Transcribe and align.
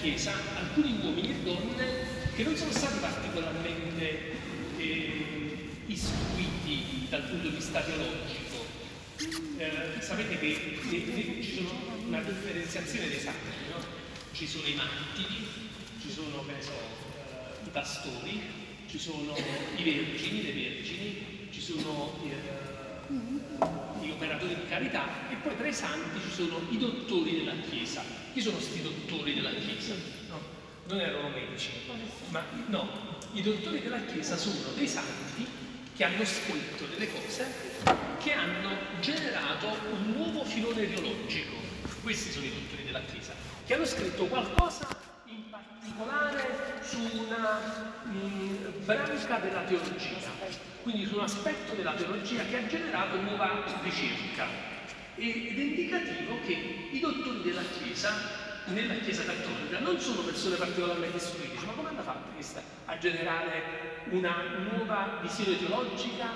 Chiesa 0.00 0.32
alcuni 0.56 0.98
uomini 1.02 1.30
e 1.30 1.34
donne 1.42 1.86
che 2.34 2.42
non 2.42 2.56
sono 2.56 2.70
stati 2.70 2.98
particolarmente 2.98 4.32
eh, 4.78 5.68
istruiti 5.86 7.06
dal 7.08 7.22
punto 7.22 7.48
di 7.48 7.54
vista 7.54 7.80
teologico. 7.80 8.64
Eh, 9.58 10.00
sapete 10.00 10.38
che, 10.38 10.78
ci 11.42 11.54
sono 11.54 11.70
una 12.06 12.22
differenziazione 12.22 13.08
dei 13.08 13.20
sacri, 13.20 13.50
no? 13.70 13.84
Ci 14.32 14.46
sono 14.46 14.66
i 14.66 14.74
martiri, 14.74 15.46
ci 16.00 16.10
sono, 16.10 16.44
che 16.46 16.52
ne 16.52 16.62
so, 16.62 16.72
eh, 16.72 17.66
i 17.66 17.70
pastori, 17.70 18.40
ci 18.88 18.98
sono 18.98 19.36
i 19.76 19.82
vergini, 19.82 20.42
le 20.42 20.52
vergini, 20.52 21.48
ci 21.50 21.60
sono 21.60 22.18
eh, 22.24 23.89
gli 24.00 24.10
operatori 24.10 24.54
di 24.54 24.66
carità 24.68 25.28
e 25.30 25.36
poi 25.36 25.56
tra 25.56 25.66
i 25.66 25.72
santi 25.72 26.20
ci 26.20 26.30
sono 26.30 26.60
i 26.70 26.78
dottori 26.78 27.38
della 27.38 27.54
Chiesa. 27.68 28.02
Chi 28.32 28.40
sono 28.40 28.56
questi 28.56 28.82
dottori 28.82 29.34
della 29.34 29.50
Chiesa? 29.50 29.94
No, 30.28 30.40
non 30.86 31.00
erano 31.00 31.28
medici, 31.28 31.70
ma 32.28 32.42
no, 32.66 32.88
i 33.32 33.42
dottori 33.42 33.80
della 33.80 34.00
Chiesa 34.04 34.36
sono 34.36 34.72
dei 34.74 34.88
santi 34.88 35.46
che 35.94 36.04
hanno 36.04 36.24
scritto 36.24 36.86
delle 36.86 37.12
cose 37.12 37.78
che 38.18 38.32
hanno 38.32 38.70
generato 39.00 39.66
un 39.90 40.12
nuovo 40.16 40.44
filone 40.44 40.88
teologico. 40.92 41.56
Questi 42.02 42.30
sono 42.30 42.46
i 42.46 42.52
dottori 42.52 42.84
della 42.84 43.00
Chiesa, 43.00 43.34
che 43.66 43.74
hanno 43.74 43.84
scritto 43.84 44.24
qualcosa 44.26 44.88
in 45.26 45.48
particolare 45.50 46.80
su 46.82 46.98
una 47.26 47.58
mh, 48.04 48.10
mm, 48.10 48.84
branca 48.84 49.38
della 49.38 49.62
teologia, 49.62 50.18
quindi 50.82 51.06
su 51.06 51.16
un 51.16 51.22
aspetto 51.22 51.74
della 51.74 51.92
teologia 51.92 52.42
che 52.44 52.56
ha 52.56 52.66
generato 52.66 53.20
nuova 53.20 53.64
ricerca. 53.82 54.46
Ed 55.16 55.58
è 55.58 55.62
indicativo 55.62 56.38
che 56.46 56.88
i 56.92 56.98
dottori 57.00 57.42
della 57.42 57.62
Chiesa 57.62 58.48
nella 58.66 58.94
Chiesa 58.94 59.24
Cattolica 59.24 59.80
non 59.80 59.98
sono 59.98 60.22
persone 60.22 60.56
particolarmente 60.56 61.16
istruite, 61.16 61.64
ma 61.66 61.72
come 61.72 61.88
hanno 61.88 62.02
fatto 62.02 62.30
questa 62.34 62.62
a 62.86 62.98
generare 62.98 63.62
una 64.10 64.42
nuova 64.70 65.18
visione 65.20 65.58
teologica, 65.58 66.26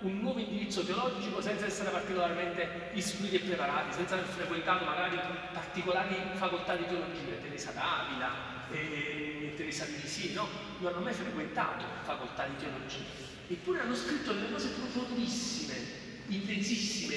un 0.00 0.18
nuovo 0.18 0.38
indirizzo 0.38 0.84
teologico 0.84 1.40
senza 1.40 1.66
essere 1.66 1.90
particolarmente 1.90 2.90
istruiti 2.94 3.36
e 3.36 3.40
preparati, 3.40 3.92
senza 3.92 4.14
aver 4.14 4.26
frequentato 4.26 4.84
magari 4.84 5.18
particolari 5.52 6.16
facoltà 6.34 6.74
di 6.76 6.86
teologia, 6.86 7.36
Teresa 7.40 7.70
d'Avila 7.72 8.57
e 8.70 9.52
Teresa 9.56 9.84
Lisi, 9.86 10.32
no? 10.32 10.48
Non 10.80 10.92
hanno 10.92 11.04
mai 11.04 11.14
frequentato 11.14 11.84
facoltà 12.02 12.46
di 12.46 12.56
teologia, 12.56 13.04
eppure 13.48 13.80
hanno 13.80 13.94
scritto 13.94 14.32
delle 14.32 14.50
cose 14.50 14.68
profondissime, 14.68 15.74
intensissime, 16.28 17.16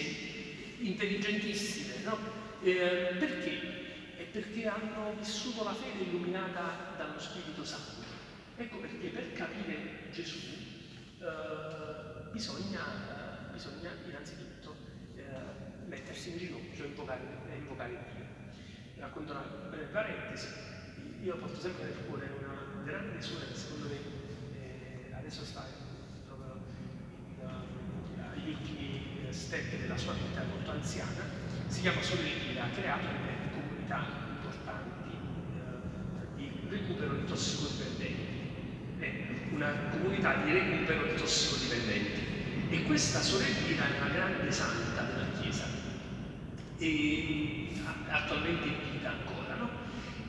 intelligentissime, 0.80 2.04
no? 2.04 2.18
Eh, 2.64 3.16
perché? 3.18 3.80
perché 4.32 4.66
hanno 4.66 5.14
vissuto 5.18 5.64
la 5.64 5.74
fede 5.74 6.04
illuminata 6.04 6.94
dallo 6.98 7.20
Spirito 7.20 7.66
Santo. 7.66 8.00
Ecco 8.56 8.78
perché 8.78 9.10
per 9.10 9.34
capire 9.34 10.10
Gesù 10.12 10.38
eh, 11.20 12.32
bisogna, 12.32 13.50
bisogna, 13.52 13.92
innanzitutto 14.08 14.76
eh, 15.16 15.24
mettersi 15.86 16.32
in 16.32 16.38
ginocchio 16.38 16.86
e 16.86 16.88
invocare, 16.88 17.22
invocare 17.58 17.90
Dio. 18.14 18.26
Racconto 19.02 19.34
una 19.34 19.42
breve 19.70 19.86
parentesi. 19.86 20.48
Io 21.24 21.36
porto 21.36 21.60
sempre 21.60 21.84
nel 21.84 21.98
cuore 22.08 22.30
una 22.40 22.84
grande 22.84 23.22
suora 23.22 23.46
che 23.46 23.56
secondo 23.56 23.88
me 23.88 23.98
eh, 24.56 25.14
adesso 25.14 25.46
sta 25.46 25.66
proprio 26.26 26.62
in, 27.38 27.48
agli 28.34 28.50
ultimi 28.50 29.28
step 29.30 29.80
della 29.80 29.98
sua 29.98 30.14
vita 30.14 30.44
molto 30.50 30.72
anziana, 30.72 31.24
si 31.68 31.82
chiama 31.82 32.02
Sorella, 32.02 32.64
ha 32.64 32.70
creato 32.70 33.06
delle 33.06 33.52
comunità 33.54 34.22
recupero 36.72 37.16
di 37.16 37.26
tossicodipendenti, 37.26 38.26
è 39.00 39.26
una 39.54 39.74
comunità 39.92 40.36
di 40.44 40.54
recupero 40.54 41.04
di 41.06 41.16
tossicodipendenti. 41.16 42.30
E 42.70 42.84
questa 42.84 43.20
sorellina 43.20 43.86
è 43.86 44.00
una 44.00 44.10
grande 44.10 44.52
santa 44.52 45.04
della 45.04 45.28
Chiesa, 45.40 45.66
e 46.78 47.68
attualmente 48.08 48.68
in 48.68 48.92
vita 48.94 49.10
ancora. 49.10 49.41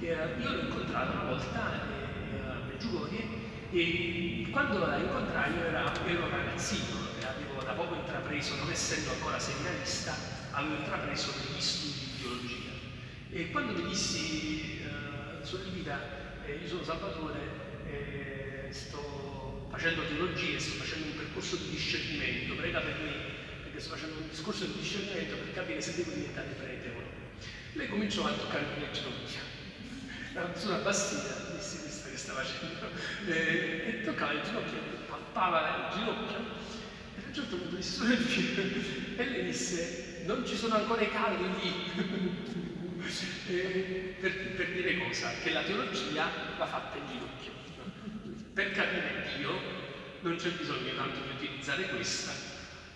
No? 0.02 0.08
io 0.08 0.50
l'ho 0.50 0.60
incontrata 0.62 1.12
una 1.12 1.30
volta 1.30 1.70
eh, 2.34 2.40
a 2.40 2.58
Meggiugorie 2.66 3.24
e 3.70 4.48
quando 4.50 4.78
la 4.78 4.96
incontrai 4.96 5.54
io 5.54 5.64
era, 5.64 5.92
ero 6.06 6.28
ragazzino, 6.28 6.98
avevo 7.22 7.62
da 7.62 7.72
poco 7.72 7.94
intrapreso, 7.94 8.56
non 8.56 8.70
essendo 8.70 9.12
ancora 9.12 9.38
seminarista, 9.38 10.14
avevo 10.50 10.74
intrapreso 10.74 11.32
degli 11.38 11.60
studi 11.60 11.98
di 12.00 12.20
teologia. 12.20 12.70
E 13.30 13.50
quando 13.52 13.80
mi 13.80 13.88
dissi, 13.88 14.82
eh, 14.82 15.44
sorellina, 15.44 16.00
eh, 16.46 16.58
io 16.60 16.68
sono 16.68 16.82
Salvatore, 16.82 17.40
eh, 17.86 18.72
sto 18.72 19.68
facendo 19.70 20.02
teologia, 20.02 20.58
sto 20.58 20.82
facendo 20.82 21.06
un 21.06 21.16
percorso 21.16 21.56
di 21.56 21.70
discernimento, 21.70 22.56
prega 22.56 22.80
per 22.80 22.98
me, 23.00 23.12
perché 23.62 23.78
sto 23.78 23.94
facendo 23.94 24.18
un 24.18 24.28
discorso 24.28 24.64
di 24.64 24.72
discernimento 24.80 25.36
per 25.36 25.52
capire 25.54 25.80
se 25.80 25.94
devo 25.94 26.10
diventare 26.10 26.48
prete 26.58 26.88
o 26.88 27.00
no. 27.00 27.06
Lei 27.74 27.88
cominciò 27.88 28.26
a 28.26 28.32
toccare 28.32 28.66
le 28.78 28.90
ginocchia, 28.90 29.40
sulla 30.54 30.78
bassina, 30.78 31.34
disse 31.54 31.80
questo 31.80 32.10
che 32.10 32.16
sta 32.16 32.32
facendo, 32.32 32.88
eh, 33.26 33.84
e 33.86 34.02
toccava 34.04 34.32
le 34.32 34.42
ginocchia, 34.42 34.78
palpava 35.06 35.90
le 35.90 35.98
ginocchia, 35.98 36.38
e 36.38 37.22
a 37.22 37.26
un 37.26 37.34
certo 37.34 37.56
punto 37.56 37.76
disse, 37.76 38.04
il 38.04 39.14
e 39.16 39.24
lei 39.24 39.44
disse, 39.44 40.22
non 40.24 40.46
ci 40.46 40.56
sono 40.56 40.76
ancora 40.76 41.02
i 41.02 41.10
caldi 41.10 41.44
lì 41.60 41.90
eh, 43.48 44.16
per, 44.20 44.54
per, 44.54 44.70
dire 44.70 44.98
cosa? 44.98 45.30
Che 45.42 45.50
la 45.50 45.62
teologia 45.62 46.28
va 46.56 46.66
fatta 46.66 46.96
in 46.96 47.06
ginocchio. 47.06 47.50
Per 48.54 48.70
capire 48.72 49.28
Dio 49.36 49.60
non 50.20 50.36
c'è 50.36 50.50
bisogno 50.50 50.94
tanto 50.94 51.20
di 51.20 51.44
utilizzare 51.44 51.88
questa, 51.88 52.32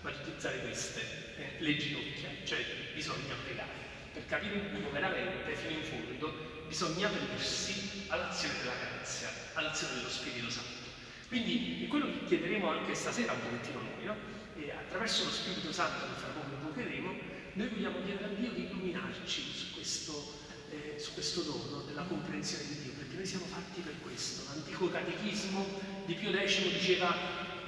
ma 0.03 0.11
di 0.11 0.17
utilizzare 0.21 0.61
queste, 0.61 1.01
eh, 1.37 1.63
le 1.63 1.77
ginocchia, 1.77 2.29
cioè 2.45 2.65
bisogna 2.95 3.35
pregare. 3.45 3.86
Per 4.17 4.25
capire 4.25 4.71
Dio 4.73 4.91
veramente, 4.91 5.55
fino 5.55 5.79
in 5.79 5.85
fondo, 5.85 6.33
bisogna 6.67 7.07
aprirsi 7.07 8.07
all'azione 8.09 8.55
della 8.61 8.73
grazia, 8.81 9.29
all'azione 9.53 9.97
dello 9.97 10.09
Spirito 10.09 10.49
Santo. 10.49 10.89
Quindi 11.29 11.85
è 11.85 11.87
quello 11.87 12.07
che 12.07 12.25
chiederemo 12.25 12.67
anche 12.67 12.95
stasera 12.95 13.33
un 13.33 13.41
pochettino 13.43 13.83
noi, 13.83 14.05
no? 14.07 14.17
E 14.57 14.71
attraverso 14.71 15.25
lo 15.25 15.31
Spirito 15.31 15.71
Santo 15.71 16.07
che 16.07 16.19
fra 16.19 16.29
poco 16.29 16.49
invocheremo, 16.49 17.15
noi 17.53 17.69
vogliamo 17.69 18.03
chiedere 18.07 18.25
a 18.25 18.29
Dio 18.29 18.53
di 18.53 18.65
illuminarci 18.65 19.43
su 19.53 19.75
questo, 19.75 20.33
eh, 20.71 20.99
su 20.99 21.13
questo 21.13 21.43
dono 21.43 21.83
della 21.83 22.05
comprensione 22.05 22.65
di 22.69 22.83
Dio, 22.85 22.93
perché 22.93 23.17
noi 23.17 23.27
siamo 23.27 23.45
fatti 23.45 23.83
per 23.83 24.01
questo. 24.01 24.45
L'antico 24.49 24.91
catechismo 24.91 25.63
di 26.07 26.15
Pio 26.15 26.33
X 26.33 26.63
diceva 26.73 27.15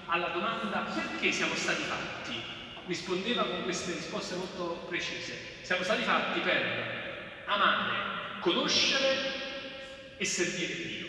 alla 0.07 0.29
domanda 0.29 0.81
perché 0.97 1.31
siamo 1.31 1.55
stati 1.55 1.83
fatti, 1.83 2.41
rispondeva 2.87 3.45
con 3.45 3.65
queste 3.65 3.93
risposte 3.93 4.35
molto 4.37 4.87
precise. 4.89 5.48
Siamo 5.69 5.83
stati 5.85 6.03
fatti 6.03 6.41
per 6.41 7.43
amare, 7.45 8.41
conoscere 8.41 10.17
e 10.17 10.25
servire 10.25 10.75
Dio. 10.75 11.07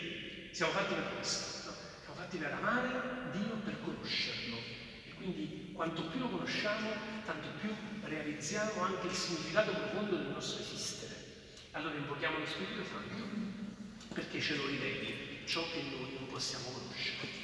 Siamo 0.50 0.72
fatti 0.72 0.92
per 0.92 1.14
questo. 1.14 1.70
No? 1.70 1.74
Siamo 2.04 2.20
fatti 2.20 2.36
per 2.36 2.52
amare 2.52 3.30
Dio, 3.32 3.54
per 3.64 3.80
conoscerlo. 3.82 4.56
E 4.58 5.14
quindi 5.14 5.72
quanto 5.72 6.02
più 6.08 6.20
lo 6.20 6.28
conosciamo, 6.28 6.90
tanto 7.24 7.48
più 7.58 7.74
realizziamo 8.02 8.82
anche 8.82 9.06
il 9.06 9.14
significato 9.14 9.72
profondo 9.72 10.16
del 10.16 10.26
nostro 10.26 10.60
esistere. 10.60 11.14
Allora 11.70 11.94
invochiamo 11.94 12.36
lo 12.40 12.44
Spirito 12.46 12.84
Santo 12.84 14.12
perché 14.12 14.42
ce 14.42 14.56
lo 14.56 14.66
riveli 14.66 15.40
ciò 15.46 15.64
che 15.72 15.80
noi 15.90 16.18
non 16.18 16.26
possiamo 16.26 16.66
conoscere. 16.70 17.39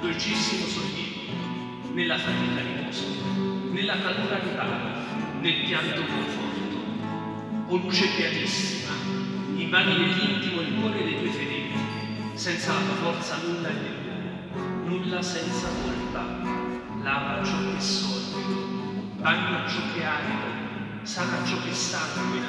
dolcissimo 0.00 0.64
sollievo, 0.66 1.92
nella 1.92 2.16
fatica 2.16 2.60
riposo, 2.62 3.04
nella 3.70 3.98
calura 4.00 4.38
rurale, 4.38 4.98
nel 5.40 5.64
pianto 5.66 6.00
conforto. 6.00 6.78
O 7.68 7.76
luce 7.76 8.08
beatissima, 8.16 8.94
invadi 9.56 9.92
nell'intimo 9.92 10.62
il 10.62 10.74
cuore 10.80 11.04
dei 11.04 11.18
tuoi 11.18 11.30
fedeli, 11.30 11.72
senza 12.32 12.72
la 12.72 12.80
tua 12.80 13.12
forza 13.12 13.36
nulla 13.44 13.68
è 13.68 13.72
nulla, 13.72 14.88
nulla 14.88 15.22
senza 15.22 15.68
colpa, 15.82 16.24
lava 17.02 17.44
ciò 17.44 17.58
che 17.58 17.76
è 17.76 17.80
solido, 17.80 19.04
bagna 19.20 19.68
ciò 19.68 19.80
che 19.92 20.00
è 20.00 20.04
arido, 20.04 21.04
sana 21.04 21.44
ciò 21.44 21.62
che 21.62 21.72
sanguina, 21.72 22.48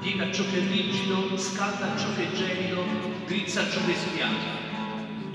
piega 0.00 0.30
ciò 0.30 0.44
che 0.50 0.58
è 0.58 0.70
rigido, 0.70 1.36
scalda 1.36 1.96
ciò 1.96 2.14
che 2.14 2.30
è 2.30 2.32
gelido, 2.32 2.84
drizza 3.26 3.68
ciò 3.68 3.84
che 3.84 3.92
è 3.92 3.96
sbiato 3.96 4.65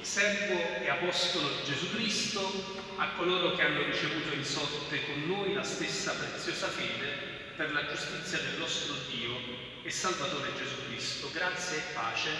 servo 0.00 0.82
e 0.82 0.88
apostolo 0.88 1.48
di 1.48 1.64
Gesù 1.64 1.90
Cristo, 1.94 2.76
a 2.96 3.10
coloro 3.10 3.54
che 3.54 3.62
hanno 3.62 3.82
ricevuto 3.84 4.34
in 4.34 4.44
sorte 4.44 5.04
con 5.04 5.26
noi 5.26 5.54
la 5.54 5.62
stessa 5.62 6.14
preziosa 6.14 6.68
fede 6.68 7.54
per 7.56 7.72
la 7.72 7.86
giustizia 7.86 8.38
del 8.38 8.58
nostro 8.58 8.94
Dio 9.10 9.36
e 9.82 9.90
Salvatore 9.90 10.54
Gesù 10.56 10.86
Cristo, 10.86 11.30
grazia 11.32 11.76
e 11.76 11.92
pace 11.94 12.30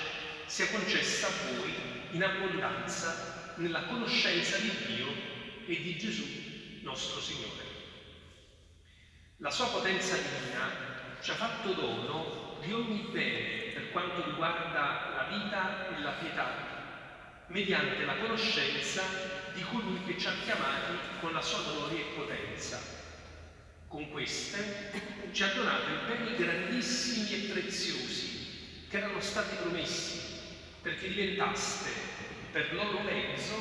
sia 0.46 0.68
concessa 0.68 1.26
a 1.26 1.30
voi 1.52 1.74
in 2.12 2.22
abbondanza 2.22 3.54
nella 3.56 3.82
conoscenza 3.82 4.56
di 4.58 4.70
Dio 4.86 5.06
e 5.66 5.82
di 5.82 5.98
Gesù 5.98 6.24
nostro 6.82 7.20
Signore. 7.20 7.66
La 9.38 9.50
sua 9.50 9.66
potenza 9.66 10.16
divina 10.16 11.16
ci 11.20 11.30
ha 11.30 11.34
fatto 11.34 11.72
dono 11.72 12.58
di 12.62 12.72
ogni 12.72 13.08
bene 13.12 13.72
per 13.72 13.90
quanto 13.90 14.24
riguarda 14.24 15.14
la 15.14 15.36
vita 15.36 15.96
e 15.96 16.00
la 16.00 16.12
pietà, 16.12 16.77
mediante 17.48 18.04
la 18.04 18.16
conoscenza 18.16 19.02
di 19.54 19.62
colui 19.62 20.04
che 20.04 20.18
ci 20.18 20.26
ha 20.26 20.32
chiamati 20.44 20.92
con 21.20 21.32
la 21.32 21.40
sua 21.40 21.62
gloria 21.62 21.98
e 21.98 22.14
potenza. 22.14 22.80
Con 23.88 24.10
queste 24.10 24.92
ci 25.32 25.42
ha 25.42 25.52
donato 25.54 25.88
i 25.88 26.06
beni 26.06 26.36
grandissimi 26.36 27.32
e 27.32 27.48
preziosi 27.52 28.86
che 28.88 28.96
erano 28.98 29.20
stati 29.20 29.56
promessi 29.56 30.20
perché 30.82 31.08
diventaste 31.08 31.90
per 32.52 32.72
loro 32.74 33.00
mezzo 33.00 33.54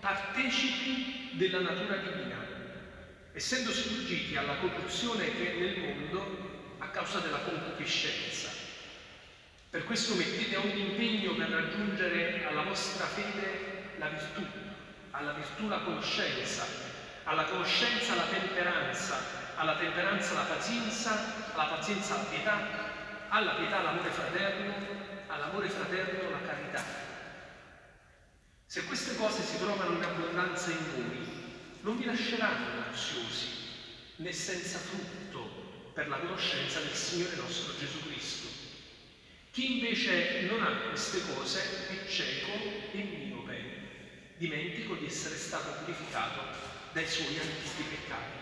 partecipi 0.00 1.30
della 1.32 1.60
natura 1.60 1.96
divina 1.96 2.46
essendo 3.36 3.70
sfuggiti 3.70 4.34
alla 4.34 4.56
corruzione 4.56 5.30
che 5.36 5.52
è 5.52 5.58
nel 5.58 5.78
mondo 5.78 6.74
a 6.78 6.88
causa 6.88 7.18
della 7.18 7.40
concupiscenza. 7.40 8.65
Per 9.76 9.84
questo 9.84 10.14
mettete 10.14 10.56
ogni 10.56 10.88
impegno 10.88 11.34
per 11.34 11.50
raggiungere 11.50 12.46
alla 12.46 12.62
vostra 12.62 13.04
fede 13.04 13.92
la 13.98 14.08
virtù, 14.08 14.42
alla 15.10 15.32
virtù 15.34 15.68
la 15.68 15.80
conoscenza, 15.80 16.64
alla 17.24 17.44
conoscenza 17.44 18.14
la 18.14 18.22
temperanza, 18.22 19.18
alla 19.56 19.76
temperanza 19.76 20.32
la 20.32 20.44
pazienza, 20.44 21.52
alla 21.52 21.64
pazienza 21.64 22.16
la 22.16 22.22
pietà, 22.22 22.58
alla 23.28 23.52
pietà 23.56 23.82
l'amore 23.82 24.08
fraterno, 24.08 24.74
all'amore 25.26 25.68
fraterno 25.68 26.30
la 26.30 26.46
carità. 26.46 26.82
Se 28.64 28.82
queste 28.86 29.14
cose 29.16 29.42
si 29.42 29.58
trovano 29.58 29.94
in 29.94 30.02
abbondanza 30.02 30.70
in 30.70 30.94
voi, 30.94 31.80
non 31.82 31.98
vi 31.98 32.06
lasceranno 32.06 32.88
oziosi 32.90 33.48
né 34.16 34.32
senza 34.32 34.78
frutto 34.78 35.90
per 35.92 36.08
la 36.08 36.16
conoscenza 36.16 36.80
del 36.80 36.94
Signore 36.94 37.36
nostro 37.36 37.74
Gesù 37.78 38.00
Cristo. 38.08 38.45
Chi 39.56 39.78
invece 39.78 40.42
non 40.50 40.62
ha 40.62 40.88
queste 40.90 41.22
cose 41.32 41.62
è 41.88 42.06
cieco 42.06 42.52
e 42.92 43.02
miope, 43.02 44.34
dimentico 44.36 44.96
di 44.96 45.06
essere 45.06 45.34
stato 45.34 45.70
purificato 45.82 46.42
dai 46.92 47.06
suoi 47.06 47.38
antichi 47.38 47.84
peccati. 47.88 48.36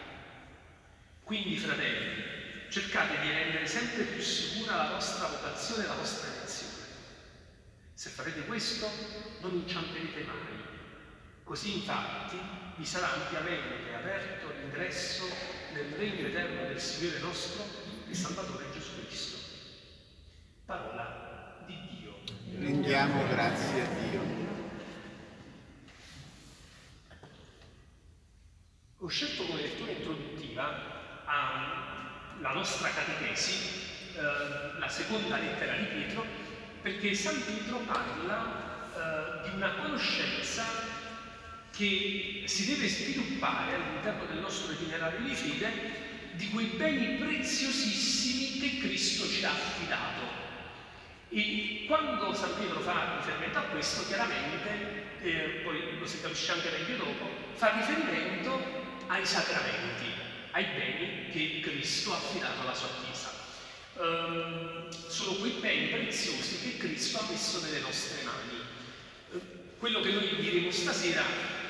Quindi, 1.23 1.57
fratelli, 1.57 2.21
cercate 2.69 3.21
di 3.21 3.31
rendere 3.31 3.65
sempre 3.65 4.03
più 4.03 4.21
sicura 4.21 4.75
la 4.75 4.91
vostra 4.91 5.29
vocazione 5.29 5.85
e 5.85 5.87
la 5.87 5.95
vostra 5.95 6.35
elezione. 6.35 6.85
Se 7.95 8.11
farete 8.11 8.41
questo, 8.47 8.91
non 9.41 9.55
inciamperete 9.55 10.25
mai. 10.25 10.65
Così 11.45 11.77
infatti 11.77 12.39
vi 12.77 12.85
sarà 12.85 13.13
ampiamente 13.13 13.95
aperto 13.95 14.53
l'ingresso 14.59 15.29
nel 15.75 15.93
regno 15.97 16.27
eterno 16.27 16.67
del 16.67 16.81
Signore 16.81 17.21
nostro 17.21 17.65
e 18.11 18.13
Salvatore 18.13 18.65
Gesù 18.73 19.07
Cristo. 19.07 19.45
Parola 20.67 21.63
di 21.67 21.77
Dio. 21.91 22.84
Rendiamo 22.95 23.27
grazie 23.27 23.81
a 23.81 23.87
Dio. 23.87 24.21
Ho 28.99 29.09
scelto 29.09 29.47
come 29.47 29.63
lettura 29.63 29.91
introduttiva 29.91 31.25
alla 31.25 32.53
nostra 32.53 32.91
catechesi 32.91 33.81
eh, 34.15 34.79
la 34.79 34.89
seconda 34.89 35.39
lettera 35.39 35.75
di 35.75 35.87
Pietro 35.87 36.25
perché 36.83 37.15
San 37.15 37.45
Pietro 37.45 37.79
parla 37.79 39.43
eh, 39.43 39.49
di 39.49 39.57
una 39.57 39.75
conoscenza 39.75 40.65
che 41.75 42.45
si 42.47 42.67
deve 42.67 42.89
sviluppare 42.89 43.75
all'interno 43.75 44.25
del 44.27 44.39
nostro 44.39 44.71
itinerario 44.71 45.19
di 45.19 45.35
fede 45.35 45.73
di 46.35 46.49
quei 46.51 46.67
beni 46.67 47.17
preziosissimi 47.17 48.61
che 48.61 48.79
Cristo 48.79 49.27
ci 49.27 49.45
ha 49.45 49.51
affidato. 49.51 50.44
E 51.37 51.85
quando 51.89 52.33
San 52.33 52.55
Pietro 52.57 52.79
fa 52.79 53.17
riferimento 53.19 53.59
a 53.59 53.63
questo, 53.63 54.07
chiaramente, 54.07 54.69
eh, 55.21 55.63
poi 55.65 55.99
lo 55.99 56.07
si 56.07 56.21
capisce 56.21 56.53
anche 56.53 56.71
meglio 56.71 56.97
dopo, 56.97 57.29
fa 57.55 57.75
riferimento 57.75 58.57
ai 59.09 59.27
sacramenti, 59.27 60.07
ai 60.53 60.65
beni 60.65 61.31
che 61.33 61.61
Cristo 61.61 62.13
ha 62.13 62.17
affidato 62.19 62.61
alla 62.61 62.73
sua 62.73 62.89
Chiesa. 63.03 63.33
Um, 63.97 64.89
sono 64.91 65.39
quei 65.39 65.53
beni 65.61 65.87
preziosi 65.89 66.61
che 66.61 66.77
Cristo 66.79 67.19
ha 67.19 67.27
messo 67.29 67.61
nelle 67.63 67.81
nostre 67.81 68.23
mani. 68.23 68.61
Uh, 69.33 69.41
quello 69.79 70.03
che 70.03 70.13
noi 70.13 70.37
diremo 70.37 70.71
stasera 70.71 71.23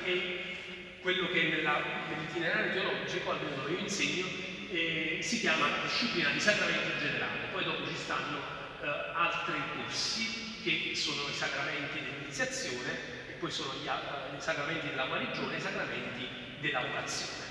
è 0.03 0.43
quello 1.01 1.27
che 1.29 1.41
nella, 1.41 2.05
nell'itinerario 2.09 2.71
teologico, 2.71 3.31
almeno 3.31 3.67
io 3.67 3.79
insegno, 3.79 4.27
eh, 4.71 5.19
si 5.21 5.39
chiama 5.39 5.81
disciplina 5.83 6.29
di 6.29 6.39
sacramenti 6.39 6.99
generale. 6.99 7.47
Poi 7.51 7.63
dopo 7.63 7.87
ci 7.87 7.95
stanno 7.95 8.37
eh, 8.37 8.64
altri 8.87 9.61
corsi 9.75 10.45
che 10.63 10.95
sono 10.95 11.29
i 11.29 11.33
sacramenti 11.33 11.99
dell'iniziazione 11.99 12.91
e 13.27 13.33
poi 13.33 13.51
sono 13.51 13.73
gli, 13.73 13.87
uh, 13.87 14.35
i 14.35 14.41
sacramenti 14.41 14.89
della 14.89 15.05
guarigione 15.05 15.53
e 15.53 15.57
i 15.57 15.61
sacramenti 15.61 16.27
della 16.59 16.81
vocazione. 16.81 17.43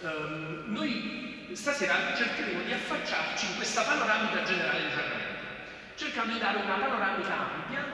Um, 0.00 0.64
noi 0.68 1.50
stasera 1.52 2.14
cercheremo 2.16 2.62
di 2.62 2.72
affacciarci 2.72 3.46
in 3.46 3.56
questa 3.56 3.82
panoramica 3.82 4.42
generale 4.42 4.80
dei 4.80 4.90
sacramenti, 4.90 5.46
cercando 5.96 6.32
di 6.32 6.38
dare 6.38 6.58
una 6.58 6.76
panoramica 6.76 7.38
ampia, 7.38 7.84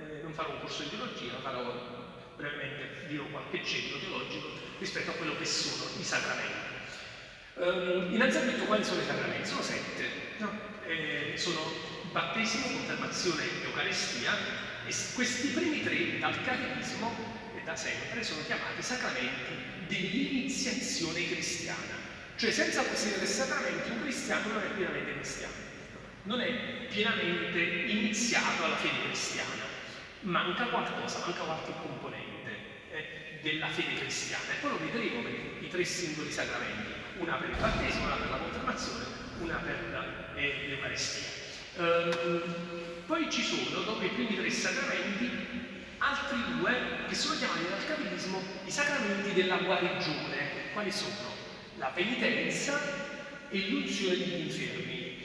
eh, 0.00 0.22
non 0.22 0.32
farò 0.32 0.50
un 0.50 0.60
corso 0.60 0.82
di 0.82 0.90
teologia, 0.90 1.38
farò 1.40 2.02
brevemente 2.36 3.06
dirò 3.06 3.24
qualche 3.26 3.64
cenno 3.64 3.98
teologico 3.98 4.48
rispetto 4.78 5.10
a 5.10 5.14
quello 5.14 5.36
che 5.36 5.44
sono 5.44 5.88
i 5.98 6.02
sacramenti. 6.02 6.72
Um, 7.54 8.12
innanzitutto 8.12 8.64
quali 8.64 8.82
sono 8.82 9.00
i 9.00 9.04
sacramenti? 9.04 9.48
Sono 9.48 9.62
sette, 9.62 10.10
no? 10.38 10.50
eh, 10.84 11.34
sono 11.36 11.60
battesimo, 12.14 12.68
confermazione 12.68 13.42
e 13.42 13.64
Eucaristia 13.64 14.32
e 14.86 14.94
questi 15.14 15.48
primi 15.48 15.82
tre 15.82 16.20
dal 16.20 16.44
catechismo 16.44 17.12
e 17.56 17.62
da 17.64 17.74
sempre 17.74 18.22
sono 18.22 18.44
chiamati 18.44 18.80
sacramenti 18.80 19.52
dell'iniziazione 19.88 21.26
cristiana. 21.26 22.02
Cioè 22.36 22.52
senza 22.52 22.82
possedere 22.82 23.26
sacramenti 23.26 23.90
un 23.90 24.02
cristiano 24.02 24.52
non 24.52 24.62
è 24.62 24.66
pienamente 24.76 25.14
cristiano, 25.14 25.54
non 26.22 26.40
è 26.40 26.52
pienamente 26.88 27.60
iniziato 27.90 28.64
alla 28.64 28.76
fede 28.76 29.02
cristiana. 29.06 29.72
Manca 30.20 30.66
qualcosa, 30.66 31.18
manca 31.18 31.42
qualche 31.42 31.72
componente 31.82 32.50
eh, 32.92 33.40
della 33.42 33.68
fede 33.68 33.98
cristiana. 33.98 34.52
E 34.52 34.60
poi 34.60 34.70
lo 34.70 34.78
vedremo 34.78 35.22
per 35.22 35.32
i 35.32 35.68
tre 35.68 35.84
singoli 35.84 36.30
sacramenti, 36.30 36.92
una 37.18 37.34
per 37.34 37.50
il 37.50 37.56
battesimo, 37.56 38.04
una 38.04 38.16
per 38.16 38.30
la 38.30 38.36
confermazione, 38.36 39.04
una 39.40 39.56
per 39.56 40.32
eh, 40.36 40.68
l'Eucaristia. 40.68 41.43
Um, 41.76 42.40
poi 43.06 43.28
ci 43.30 43.42
sono, 43.42 43.82
dopo 43.82 44.04
i 44.04 44.08
primi 44.08 44.36
tre 44.36 44.48
sacramenti, 44.48 45.28
altri 45.98 46.38
due 46.58 46.72
che 47.08 47.14
sono 47.14 47.36
chiamati 47.36 47.64
dal 47.68 47.84
catecismo 47.86 48.40
i 48.64 48.70
sacramenti 48.70 49.32
della 49.32 49.56
guarigione. 49.56 50.72
Quali 50.72 50.92
sono? 50.92 51.34
La 51.78 51.88
penitenza 51.88 52.80
e 53.50 53.68
l'unzione 53.68 54.16
degli 54.16 54.46
infermi. 54.46 55.22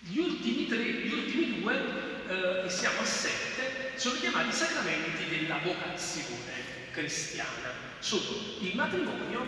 Gli 0.00 0.18
ultimi 0.18 0.66
tre, 0.66 0.82
gli 0.82 1.12
ultimi 1.12 1.60
due, 1.60 1.80
eh, 2.28 2.68
siamo 2.70 3.00
a 3.00 3.04
sette, 3.04 3.92
sono 3.96 4.18
chiamati 4.18 4.52
sacramenti 4.52 5.28
della 5.28 5.58
vocazione 5.62 6.90
cristiana. 6.92 7.90
Sono 7.98 8.22
il 8.60 8.74
matrimonio, 8.74 9.46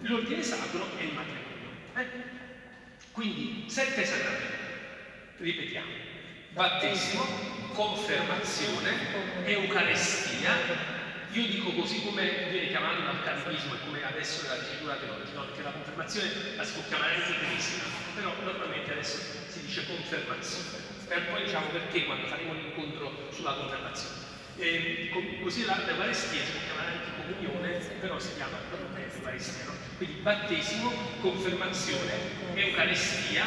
l'ordine 0.00 0.42
sacro 0.42 0.88
e 0.98 1.04
il 1.04 1.12
matrimonio. 1.12 1.68
Eh? 1.96 2.06
Quindi 3.12 3.64
sette 3.68 4.04
sacramenti. 4.04 4.71
Ripetiamo. 5.38 5.90
Battesimo, 6.50 7.24
confermazione, 7.72 8.90
Eucaristia, 9.44 10.52
io 11.32 11.46
dico 11.46 11.72
così 11.72 12.02
come 12.04 12.48
viene 12.50 12.68
chiamato 12.68 13.00
dal 13.00 13.22
catechismo 13.24 13.74
e 13.74 13.78
come 13.86 14.04
adesso 14.04 14.42
nella 14.42 14.60
dicitura 14.60 14.94
teologica, 14.96 15.38
no? 15.38 15.44
perché 15.46 15.62
la 15.62 15.70
confermazione 15.70 16.28
la 16.56 16.64
si 16.64 16.72
può 16.74 16.82
chiamare 16.88 17.14
anche 17.14 17.38
crisma, 17.46 17.84
però 18.14 18.34
normalmente 18.44 18.92
adesso 18.92 19.18
si 19.48 19.60
dice 19.64 19.86
confermazione. 19.86 20.90
Per 21.08 21.26
poi 21.28 21.44
diciamo 21.44 21.66
perché 21.68 22.04
quando 22.04 22.26
faremo 22.26 22.52
l'incontro 22.52 23.28
sulla 23.32 23.52
confermazione. 23.52 24.16
E, 24.58 25.10
così 25.42 25.64
l'Eucaristia 25.64 26.44
si 26.44 26.50
può 26.50 26.60
chiamare 26.66 26.92
anche 26.92 27.10
comunione, 27.16 27.70
però 27.98 28.18
si 28.18 28.34
chiama 28.36 28.58
Eucaristia. 28.94 29.64
No? 29.64 29.72
Quindi 29.96 30.20
battesimo, 30.20 30.92
confermazione, 31.20 32.12
Eucaristia, 32.54 33.44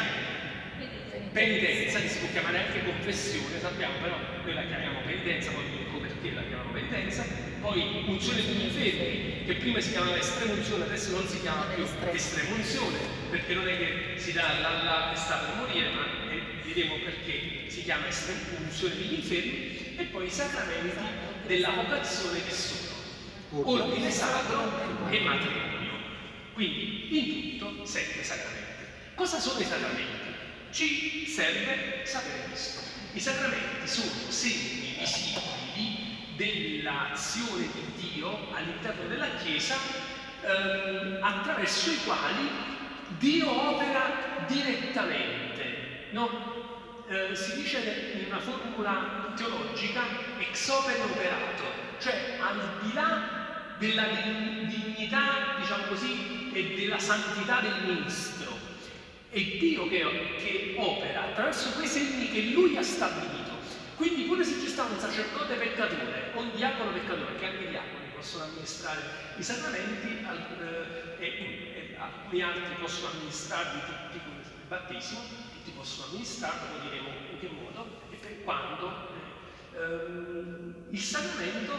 penitenza, 1.36 2.00
che 2.00 2.08
si 2.08 2.18
può 2.20 2.28
chiamare 2.32 2.64
anche 2.64 2.82
confessione, 2.82 3.60
sappiamo, 3.60 3.98
però 4.00 4.16
noi 4.42 4.54
la 4.54 4.64
chiamiamo 4.64 5.00
penitenza, 5.04 5.50
poi 5.50 5.64
dico 5.68 5.98
perché 5.98 6.32
la 6.32 6.40
chiamiamo 6.40 6.72
penitenza, 6.72 7.26
poi 7.60 8.04
unzione 8.06 8.42
degli 8.42 8.62
infermi, 8.62 9.44
che 9.44 9.54
prima 9.56 9.78
si 9.80 9.90
chiamava 9.90 10.16
estrema 10.16 10.54
unzione, 10.54 10.84
adesso 10.84 11.10
non 11.10 11.28
si 11.28 11.40
chiama 11.42 11.66
più 11.74 11.84
estrema 12.10 12.54
unzione, 12.54 12.96
perché 13.28 13.52
non 13.52 13.68
è 13.68 13.76
che 13.76 14.14
si 14.16 14.32
dà 14.32 14.48
alla 14.48 15.12
sta 15.14 15.36
per 15.36 15.54
morire, 15.56 15.90
ma 15.90 16.06
vedremo 16.64 16.94
perché 17.04 17.68
si 17.68 17.82
chiama 17.82 18.08
estrema 18.08 18.40
unzione 18.58 18.96
degli 18.96 19.14
infermi, 19.20 19.94
e 19.98 20.04
poi 20.04 20.24
i 20.24 20.30
sacramenti 20.30 21.04
della 21.46 21.68
vocazione 21.70 22.42
che 22.44 22.52
sono 22.52 22.94
ordine 23.62 24.10
sacro 24.10 24.72
e 25.10 25.20
matrimonio. 25.20 25.92
Quindi 26.54 27.08
in 27.10 27.58
tutto 27.58 27.84
sette 27.84 28.24
sacramenti. 28.24 28.64
Cosa 29.14 29.38
sono 29.38 29.60
i 29.60 29.64
sacramenti? 29.64 30.15
Ci 30.76 31.26
serve 31.26 32.04
sapere 32.04 32.48
questo. 32.48 32.82
I 33.14 33.18
sacramenti 33.18 33.88
sono 33.88 34.10
segni 34.28 34.94
visibili 34.98 36.34
dell'azione 36.36 37.66
di 37.72 38.12
Dio 38.12 38.52
all'interno 38.52 39.08
della 39.08 39.36
Chiesa 39.42 39.74
ehm, 40.42 41.18
attraverso 41.22 41.92
i 41.92 41.98
quali 42.04 42.50
Dio 43.16 43.70
opera 43.70 44.44
direttamente. 44.46 46.08
No? 46.10 46.28
Eh, 47.08 47.34
si 47.34 47.56
dice 47.56 48.12
in 48.20 48.26
una 48.26 48.40
formula 48.40 49.32
teologica 49.34 50.02
ex 50.38 50.68
opere 50.68 51.00
operato, 51.00 51.64
cioè 51.98 52.36
al 52.38 52.80
di 52.82 52.92
là 52.92 53.76
della 53.78 54.08
dignità, 54.66 55.56
diciamo 55.58 55.84
così, 55.84 56.50
e 56.52 56.74
della 56.76 56.98
santità 56.98 57.62
del 57.62 57.82
ministro. 57.82 58.45
È 59.36 59.58
Dio 59.58 59.86
che, 59.86 60.00
che 60.38 60.74
opera 60.78 61.24
attraverso 61.24 61.72
quei 61.72 61.86
segni 61.86 62.30
che 62.30 62.54
Lui 62.54 62.74
ha 62.78 62.82
stabilito. 62.82 63.52
Quindi 63.96 64.22
pure 64.22 64.42
se 64.42 64.58
ci 64.58 64.66
sta 64.66 64.84
un 64.84 64.98
sacerdote 64.98 65.56
peccatore 65.56 66.30
o 66.32 66.40
un 66.40 66.52
diacono 66.54 66.92
peccatore, 66.92 67.36
che 67.38 67.44
anche 67.44 67.64
i 67.64 67.68
diaconi 67.68 68.06
possono 68.14 68.44
amministrare 68.44 69.02
i 69.36 69.42
sacramenti 69.42 70.08
eh, 70.08 71.22
e, 71.22 71.26
e, 71.26 71.96
alcuni 71.98 72.40
altri 72.40 72.76
possono 72.80 73.10
amministrarli 73.12 73.80
tutti 73.80 74.24
come 74.24 74.40
il 74.40 74.68
battesimo, 74.68 75.20
tutti 75.52 75.70
possono 75.76 76.06
amministrarlo, 76.08 76.78
lo 76.78 76.88
diremo 76.88 77.08
in 77.30 77.38
che 77.38 77.48
modo 77.48 78.00
e 78.10 78.16
per 78.16 78.42
quando 78.42 78.90
eh, 79.74 79.82
ehm, 79.82 80.74
il 80.88 80.98
sacramento 80.98 81.78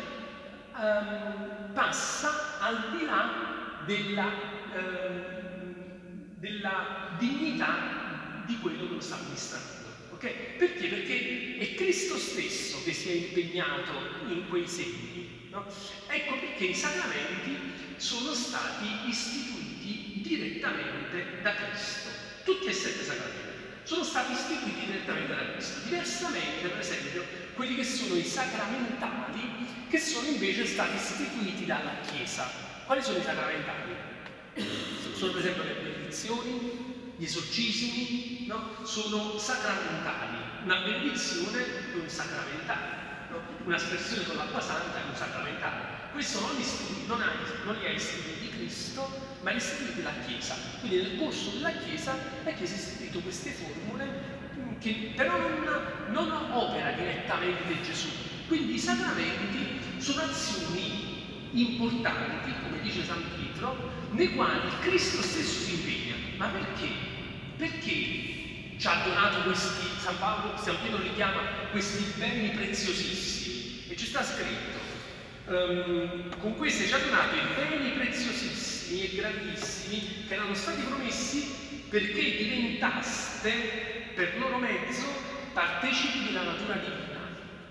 ehm, 0.79 1.73
passa 1.73 2.59
al 2.59 2.97
di 2.97 3.05
là 3.05 3.81
della, 3.83 4.31
ehm, 4.75 5.36
della 6.39 7.15
dignità 7.17 8.43
di 8.45 8.57
quello 8.59 8.87
che 8.87 8.93
lo 8.93 9.01
sta 9.01 9.15
amministrando. 9.15 9.85
Okay? 10.13 10.57
Perché? 10.57 10.87
Perché 10.87 11.57
è 11.57 11.75
Cristo 11.75 12.17
stesso 12.17 12.83
che 12.83 12.93
si 12.93 13.09
è 13.09 13.13
impegnato 13.13 13.91
in 14.29 14.47
quei 14.47 14.67
segni. 14.67 15.49
No? 15.51 15.65
Ecco 16.07 16.39
perché 16.39 16.65
i 16.65 16.73
sacramenti 16.73 17.57
sono 17.97 18.33
stati 18.33 18.85
istituiti 19.07 20.21
direttamente 20.21 21.41
da 21.41 21.53
Cristo. 21.53 22.09
Tutti 22.43 22.67
e 22.67 22.73
sette 22.73 23.03
sacramenti 23.03 23.45
sono 23.83 24.03
stati 24.03 24.33
istituiti 24.33 24.85
direttamente 24.85 25.33
da 25.33 25.51
Cristo. 25.51 25.79
Diversamente, 25.83 26.67
per 26.67 26.79
esempio, 26.79 27.23
quelli 27.53 27.75
che 27.75 27.83
sono 27.83 28.15
i 28.15 28.23
sacramentali, 28.23 29.65
che 29.89 29.97
sono 29.97 30.27
invece 30.27 30.65
stati 30.65 30.95
istituiti 30.95 31.65
dalla 31.65 31.99
Chiesa. 32.05 32.49
Quali 32.85 33.01
sono 33.01 33.17
i 33.17 33.23
sacramentali? 33.23 34.16
Sono 35.15 35.31
per 35.31 35.41
esempio 35.41 35.63
le 35.63 35.73
benedizioni, 35.81 37.13
gli 37.17 37.23
esorcismi 37.23 38.45
no? 38.47 38.75
sono 38.83 39.37
sacramentali, 39.37 40.37
una 40.63 40.81
benedizione 40.81 41.91
è 41.91 41.95
un 41.99 42.07
sacramentale, 42.07 43.29
no? 43.31 43.41
un'aspersione 43.65 44.23
con 44.25 44.35
l'acqua 44.35 44.61
santa 44.61 44.99
è 44.99 45.09
un 45.09 45.15
sacramentale. 45.15 45.95
Questo 46.11 46.39
non 46.39 46.55
li, 46.55 46.63
non, 47.05 47.21
ha, 47.21 47.31
non 47.65 47.75
li 47.75 47.85
ha 47.85 47.91
istituiti 47.91 48.49
Cristo, 48.49 49.07
ma 49.41 49.51
li 49.51 49.55
ha 49.55 49.59
istituiti 49.59 50.01
la 50.01 50.13
Chiesa. 50.25 50.55
Quindi 50.79 51.01
nel 51.01 51.17
corso 51.17 51.51
della 51.51 51.71
Chiesa, 51.71 52.17
la 52.43 52.51
Chiesa 52.51 52.73
ha 52.73 52.77
istituito 52.77 53.19
queste 53.19 53.51
formule 53.51 54.05
mm, 54.55 54.79
che 54.79 55.13
però 55.15 55.37
non, 55.37 55.81
non 56.09 56.51
opera 56.51 56.91
direttamente 56.91 57.81
Gesù. 57.83 58.09
Quindi 58.47 58.75
i 58.75 58.79
sacramenti 58.79 59.79
sono 59.97 60.21
azioni 60.21 61.49
importanti, 61.51 62.51
come 62.63 62.81
dice 62.81 63.03
San 63.03 63.21
Pietro, 63.35 63.46
nei 64.11 64.33
quali 64.35 64.69
Cristo 64.81 65.21
stesso 65.21 65.63
si 65.63 65.73
impegna. 65.73 66.15
Ma 66.37 66.47
perché? 66.47 66.87
Perché 67.57 68.75
ci 68.77 68.87
ha 68.87 69.01
donato 69.03 69.41
questi, 69.43 69.87
San 69.99 70.17
Paolo, 70.19 70.55
San 70.57 70.77
Pietro 70.81 71.01
li 71.01 71.13
chiama 71.15 71.41
questi 71.71 72.03
beni 72.17 72.49
preziosissimi 72.49 73.85
e 73.89 73.95
ci 73.95 74.05
sta 74.05 74.23
scritto, 74.23 74.77
um, 75.47 76.37
con 76.39 76.55
questi 76.55 76.85
ci 76.85 76.93
ha 76.93 76.99
donato 76.99 77.35
i 77.35 77.39
beni 77.55 77.91
preziosissimi 77.91 79.03
e 79.03 79.15
grandissimi 79.15 80.25
che 80.27 80.33
erano 80.33 80.53
stati 80.53 80.81
promessi 80.81 81.85
perché 81.89 82.37
diventaste 82.37 83.51
per 84.13 84.37
loro 84.37 84.57
mezzo 84.57 85.05
partecipi 85.53 86.25
della 86.25 86.43
natura 86.43 86.75
divina. 86.75 87.15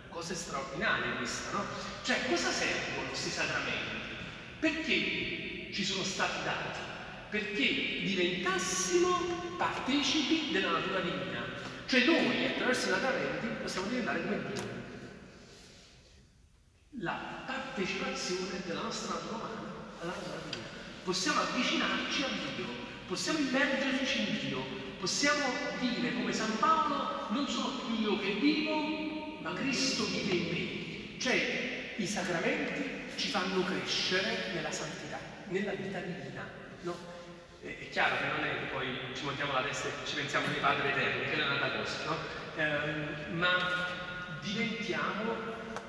Cosa 0.08 0.34
straordinaria 0.34 1.12
questa, 1.18 1.58
no? 1.58 1.64
Cioè, 2.02 2.26
cosa 2.28 2.50
servono 2.50 3.08
questi 3.08 3.30
sacramenti? 3.30 3.94
Perché 4.58 5.55
ci 5.76 5.84
sono 5.84 6.02
stati 6.02 6.42
dati? 6.42 6.94
perché 7.28 8.00
diventassimo 8.02 9.54
partecipi 9.58 10.50
della 10.52 10.70
natura 10.70 11.00
divina. 11.00 11.44
Cioè 11.86 12.04
noi 12.04 12.46
attraverso 12.46 12.88
i 12.88 12.92
sacramenti 12.92 13.46
possiamo 13.60 13.88
diventare 13.88 14.22
come 14.22 14.42
Dio. 14.52 14.84
La 17.00 17.44
partecipazione 17.46 18.62
della 18.64 18.82
nostra 18.82 19.14
natura 19.14 19.36
umana 19.36 19.72
alla 20.00 20.12
natura 20.12 20.38
divina. 20.50 20.66
Possiamo 21.04 21.40
avvicinarci 21.40 22.22
a 22.22 22.28
Dio, 22.56 22.64
possiamo 23.06 23.38
immergerci 23.38 24.18
in 24.18 24.48
Dio, 24.48 24.64
possiamo 24.98 25.44
dire 25.78 26.14
come 26.14 26.32
San 26.32 26.58
Paolo, 26.58 27.26
non 27.30 27.46
sono 27.46 27.80
più 27.84 28.00
io 28.00 28.18
che 28.18 28.32
vivo, 28.34 29.40
ma 29.42 29.52
Cristo 29.52 30.06
vive 30.06 30.32
in 30.32 30.48
me. 30.48 31.18
Cioè 31.18 31.94
i 31.98 32.06
sacramenti 32.06 33.14
ci 33.16 33.28
fanno 33.28 33.62
crescere 33.64 34.52
nella 34.54 34.72
santità, 34.72 35.18
nella 35.48 35.72
vita 35.72 36.00
divina. 36.00 36.42
No? 36.82 37.14
è 37.66 37.88
chiaro 37.90 38.16
che 38.18 38.26
non 38.26 38.44
è 38.44 38.50
che 38.60 38.66
poi 38.72 38.86
ci 39.14 39.24
montiamo 39.24 39.52
la 39.52 39.62
testa 39.62 39.88
e 39.88 39.92
ci 40.04 40.14
pensiamo 40.14 40.46
nei 40.46 40.60
padri 40.60 40.88
eterni, 40.88 41.24
che 41.24 41.32
è 41.32 41.44
un'altra 41.44 41.70
cosa, 41.70 42.04
no? 42.04 42.16
Eh, 42.56 43.32
ma 43.32 43.86
diventiamo 44.40 45.34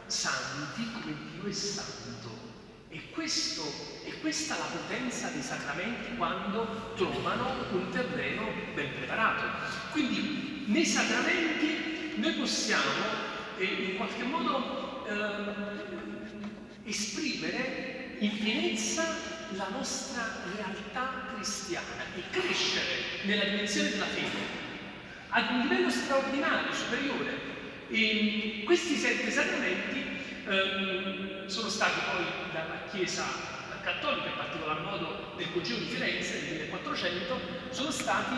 santi 0.08 0.92
come 0.92 1.14
Dio 1.32 1.48
è 1.48 1.52
santo. 1.52 2.46
E, 2.90 3.10
questo, 3.12 3.64
e 4.06 4.20
questa 4.22 4.56
è 4.56 4.60
la 4.60 4.66
potenza 4.66 5.30
dei 5.30 5.42
sacramenti 5.42 6.16
quando 6.16 6.94
trovano 6.96 7.66
un 7.72 7.90
terreno 7.92 8.48
ben 8.74 8.94
preparato. 8.94 9.44
Quindi 9.92 10.64
nei 10.68 10.86
sacramenti 10.86 12.16
noi 12.16 12.34
possiamo 12.34 12.84
eh, 13.58 13.66
in 13.66 13.98
qualche 13.98 14.24
modo 14.24 15.06
eh, 15.06 16.90
esprimere 16.90 18.07
in 18.20 18.38
pienezza 18.38 19.04
la 19.52 19.68
nostra 19.70 20.24
realtà 20.56 21.26
cristiana 21.34 22.04
e 22.16 22.24
crescere 22.32 23.24
nella 23.24 23.46
dimensione 23.46 23.90
della 23.92 24.06
fede 24.06 24.66
ad 25.30 25.50
un 25.52 25.60
livello 25.62 25.90
straordinario, 25.90 26.74
superiore. 26.74 27.56
E 27.90 28.64
questi 28.66 28.96
sette 28.96 29.30
sacramenti 29.32 30.04
ehm, 30.46 31.48
sono 31.48 31.70
stati 31.70 32.00
poi 32.12 32.26
dalla 32.52 32.82
Chiesa 32.90 33.56
cattolica, 33.84 34.28
in 34.28 34.36
particolar 34.36 34.82
modo 34.82 35.34
nel 35.38 35.52
Concilio 35.54 35.80
di 35.80 35.86
Firenze 35.86 36.42
nel 36.42 36.54
1400, 36.64 37.40
sono 37.70 37.92
stati, 37.92 38.36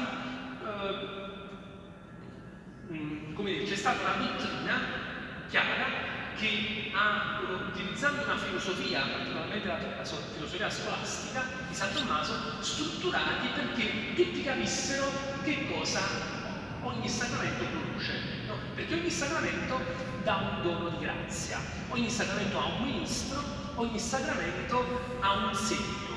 ehm, 2.88 3.33
come 3.33 3.53
dire, 3.53 3.65
c'è 3.65 3.75
stata 3.75 4.00
una 4.01 4.25
dottrina 4.25 4.79
chiara 5.50 6.18
che 6.39 6.91
ha, 6.93 7.41
utilizzando 7.69 8.24
una 8.24 8.38
filosofia, 8.38 9.01
particolarmente 9.01 9.67
la, 9.67 9.77
la 9.98 10.03
filosofia 10.05 10.69
scolastica 10.69 11.43
di 11.67 11.75
San 11.75 11.93
Tommaso, 11.93 12.34
strutturati 12.62 13.48
perché 13.53 14.13
tutti 14.15 14.43
capissero 14.43 15.05
che 15.43 15.67
cosa 15.72 16.00
ogni 16.84 17.10
sacramento 17.10 17.65
produce. 17.65 18.13
No? 18.48 18.55
Perché 18.74 18.93
ogni 18.93 19.10
sacramento 19.10 19.79
dà 20.24 20.36
un 20.36 20.62
dono 20.62 20.89
di 20.89 20.98
grazia, 21.00 21.60
ogni 21.89 22.10
sacramento 22.10 22.58
ha 22.58 22.65
un 22.65 22.84
ministro, 22.84 23.43
ogni 23.75 24.00
sacramento 24.00 25.17
ha 25.19 25.34
un 25.34 25.53
segno. 25.53 26.08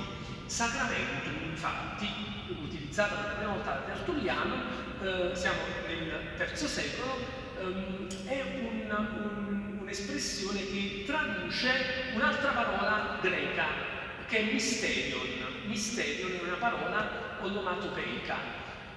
Sacramento, 0.47 1.31
infatti, 1.45 2.09
utilizzato 2.49 3.15
per 3.15 3.25
la 3.25 3.33
prima 3.33 3.53
volta 3.53 3.71
da 3.71 3.93
Tertulliano, 3.95 4.55
eh, 5.03 5.31
siamo 5.35 5.59
nel 5.87 6.35
terzo 6.37 6.67
secolo, 6.67 7.17
ehm, 7.59 8.07
è 8.27 8.61
un, 8.61 8.91
un 8.91 9.32
un'espressione 9.93 10.65
che 10.71 11.05
traduce 11.05 11.71
un'altra 12.15 12.53
parola 12.53 13.19
greca 13.21 13.67
che 14.27 14.39
è 14.39 14.53
mysterion. 14.53 15.21
Mysterion 15.67 16.33
è 16.33 16.43
una 16.43 16.55
parola 16.55 17.39
onomatopeica, 17.43 18.37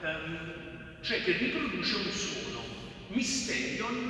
ehm, 0.02 1.02
cioè 1.02 1.22
che 1.22 1.34
riproduce 1.34 1.96
un 1.96 2.12
suono. 2.12 2.62
Mysterion 3.10 4.10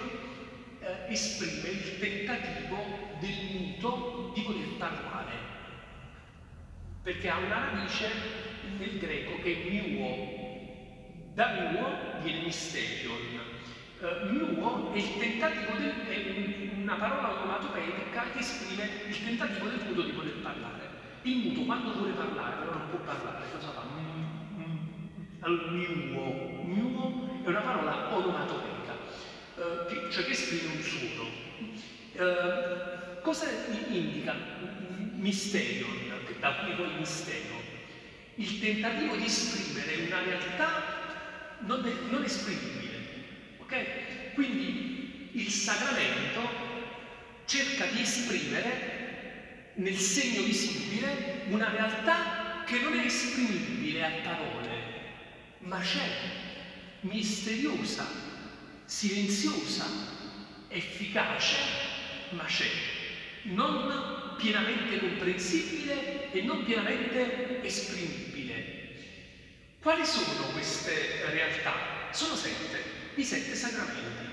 eh, 0.80 1.12
esprime 1.12 1.70
il 1.70 2.00
tentativo 2.00 3.18
del 3.20 3.60
muto 3.60 4.32
di 4.36 4.44
voler 4.44 4.78
parlare, 4.78 5.34
perché 7.02 7.30
ha 7.30 7.38
una 7.38 7.72
radice 7.72 8.10
nel 8.78 9.00
greco 9.00 9.42
che 9.42 9.64
è 9.64 9.70
miuo. 9.70 10.44
Da 11.34 11.72
miuo 11.72 12.22
viene 12.22 12.44
mysterion. 12.44 13.55
Uh, 14.06 14.30
miuo 14.30 14.94
è 14.94 14.98
il 14.98 15.18
tentativo 15.18 15.78
del, 15.78 16.06
è 16.06 16.80
una 16.80 16.94
parola 16.94 17.42
onomatopeica 17.42 18.26
che 18.32 18.40
esprime 18.40 18.88
il 19.08 19.26
tentativo 19.26 19.68
del 19.68 19.80
muto 19.84 20.02
di 20.04 20.12
poter 20.12 20.38
parlare. 20.44 20.90
Il 21.24 21.38
muto 21.38 21.62
quando 21.62 21.92
vuole 21.94 22.12
parlare 22.12 22.58
però 22.58 22.78
non 22.78 22.90
può 22.92 23.00
parlare, 23.00 23.46
cosa 23.52 23.72
fa? 23.72 23.82
Mm, 23.98 24.62
mm. 24.62 24.78
Allora, 25.40 25.72
miuo. 25.72 26.64
Miuo 26.66 27.42
è 27.44 27.48
una 27.48 27.62
parola 27.62 28.16
onomatopeica, 28.16 28.94
eh, 29.58 29.86
che, 29.88 30.12
cioè 30.12 30.24
che 30.26 30.32
esprime 30.32 30.76
un 30.76 30.82
suono. 30.84 31.30
Eh, 32.12 33.22
cosa 33.22 33.48
indica 33.90 34.36
misterion, 35.16 35.90
che 36.28 36.36
da 36.40 36.54
qui 36.58 36.74
poi 36.74 36.94
mistero? 37.00 37.56
Il 38.36 38.60
tentativo 38.60 39.16
di 39.16 39.26
esprimere 39.26 40.06
una 40.06 40.22
realtà 40.22 40.84
non, 41.62 41.84
non 42.10 42.24
esprimibile. 42.24 42.95
Quindi 44.36 45.30
il 45.32 45.50
sacramento 45.50 46.42
cerca 47.46 47.86
di 47.86 48.02
esprimere 48.02 49.72
nel 49.76 49.96
segno 49.96 50.44
visibile 50.44 51.44
una 51.48 51.70
realtà 51.70 52.64
che 52.66 52.80
non 52.80 53.00
è 53.00 53.06
esprimibile 53.06 54.04
a 54.04 54.10
parole, 54.24 54.70
ma 55.60 55.80
c'è, 55.80 56.06
misteriosa, 57.02 58.06
silenziosa, 58.84 59.86
efficace, 60.68 61.56
ma 62.32 62.44
c'è, 62.44 62.68
non 63.44 64.36
pienamente 64.38 65.00
comprensibile 65.00 66.34
e 66.34 66.42
non 66.42 66.66
pienamente 66.66 67.64
esprimibile. 67.64 68.74
Quali 69.80 70.06
sono 70.06 70.52
queste 70.52 71.26
realtà? 71.30 72.10
Sono 72.12 72.36
sette, 72.36 72.84
i 73.16 73.24
sette 73.24 73.56
sacramenti 73.56 74.25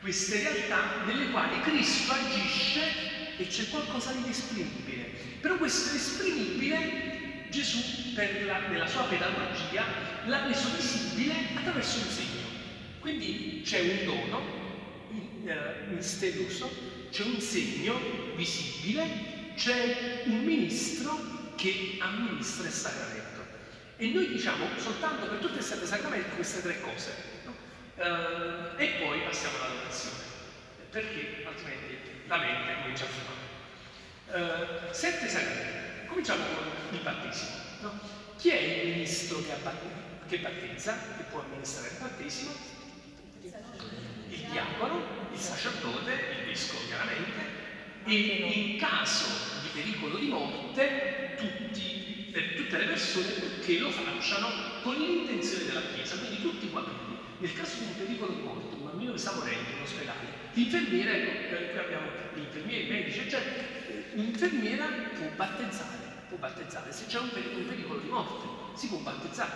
queste 0.00 0.38
realtà 0.38 1.04
nelle 1.04 1.30
quali 1.30 1.60
Cristo 1.60 2.12
agisce 2.12 3.36
e 3.36 3.46
c'è 3.46 3.68
qualcosa 3.68 4.12
di 4.12 4.22
inesprimibile. 4.24 5.12
Però 5.40 5.56
questo 5.56 5.94
esprimibile 5.94 7.48
Gesù 7.50 7.78
la, 8.46 8.68
nella 8.68 8.86
sua 8.86 9.04
pedagogia 9.04 9.84
l'ha 10.26 10.46
reso 10.46 10.68
visibile 10.76 11.34
attraverso 11.54 11.98
un 11.98 12.10
segno. 12.10 12.48
Quindi 13.00 13.62
c'è 13.64 13.80
un 13.80 14.04
dono 14.04 14.42
eh, 15.44 15.92
misterioso, 15.92 16.70
c'è 17.10 17.24
un 17.24 17.40
segno 17.40 17.98
visibile, 18.36 19.52
c'è 19.54 20.22
un 20.26 20.44
ministro 20.44 21.52
che 21.56 21.98
amministra 22.00 22.66
il 22.66 22.72
sacramento. 22.72 23.28
E 23.96 24.08
noi 24.08 24.28
diciamo 24.28 24.66
soltanto 24.78 25.26
per 25.26 25.38
tutte 25.38 25.58
e 25.58 25.62
sette 25.62 25.86
sacramenti 25.86 26.36
queste 26.36 26.62
tre 26.62 26.80
cose. 26.80 27.38
Uh, 28.00 28.80
e 28.80 28.86
poi 28.98 29.20
passiamo 29.20 29.58
alla 29.58 29.74
donazione, 29.74 30.24
perché 30.88 31.44
altrimenti 31.46 31.98
la 32.28 32.38
mente 32.38 32.74
comincia 32.80 33.04
a 33.04 33.08
fumare. 33.08 34.88
Uh, 34.88 34.90
sette 34.90 35.28
sacramenti. 35.28 36.06
Cominciamo 36.06 36.42
con 36.44 36.64
il 36.92 37.00
battesimo. 37.00 37.50
No? 37.82 38.00
Chi 38.38 38.48
è 38.48 38.58
il 38.58 38.88
ministro 38.92 39.42
che, 39.42 39.52
che 40.28 40.38
battezza, 40.38 40.96
che 41.18 41.24
può 41.24 41.42
amministrare 41.42 41.88
il 41.88 41.98
battesimo? 42.00 42.52
Il 43.42 44.46
diacono, 44.50 45.28
il 45.30 45.38
sacerdote, 45.38 46.12
il 46.40 46.46
vescovo 46.46 46.86
chiaramente, 46.86 47.58
e 48.06 48.14
in 48.14 48.78
caso 48.78 49.26
di 49.60 49.68
pericolo 49.74 50.16
di 50.16 50.28
morte 50.28 51.34
tutti, 51.36 52.30
per 52.32 52.54
tutte 52.54 52.78
le 52.78 52.86
persone 52.86 53.60
che 53.62 53.78
lo 53.78 53.90
facciano 53.90 54.80
con 54.82 54.94
l'intenzione 54.94 55.66
della 55.66 55.82
Chiesa, 55.92 56.16
quindi 56.16 56.40
tutti 56.40 56.64
i 56.64 56.68
bambini. 56.68 57.19
Nel 57.40 57.54
caso 57.54 57.78
di 57.78 57.84
un 57.86 57.96
pericolo 57.96 58.34
di 58.34 58.42
morte, 58.42 58.74
un 58.74 58.84
bambino 58.84 59.12
che 59.12 59.18
sta 59.18 59.32
morendo 59.32 59.70
in 59.70 59.80
ospedale, 59.82 60.26
l'infermiera, 60.52 61.10
ecco, 61.10 61.56
eh, 61.56 61.70
qui 61.70 61.78
abbiamo 61.78 62.06
gli 62.34 62.40
infermieri, 62.40 62.86
i 62.86 62.90
medici, 62.90 63.20
eccetera, 63.20 63.64
l'infermiera 64.12 64.86
può 65.14 65.26
battezzare, 65.36 65.96
può 66.28 66.36
battezzare. 66.36 66.92
Se 66.92 67.06
c'è 67.06 67.18
un, 67.18 67.30
un, 67.32 67.66
pericolo 67.66 68.00
di 68.00 68.08
morte, 68.08 68.46
si 68.76 68.88
può 68.88 68.98
battezzare. 68.98 69.52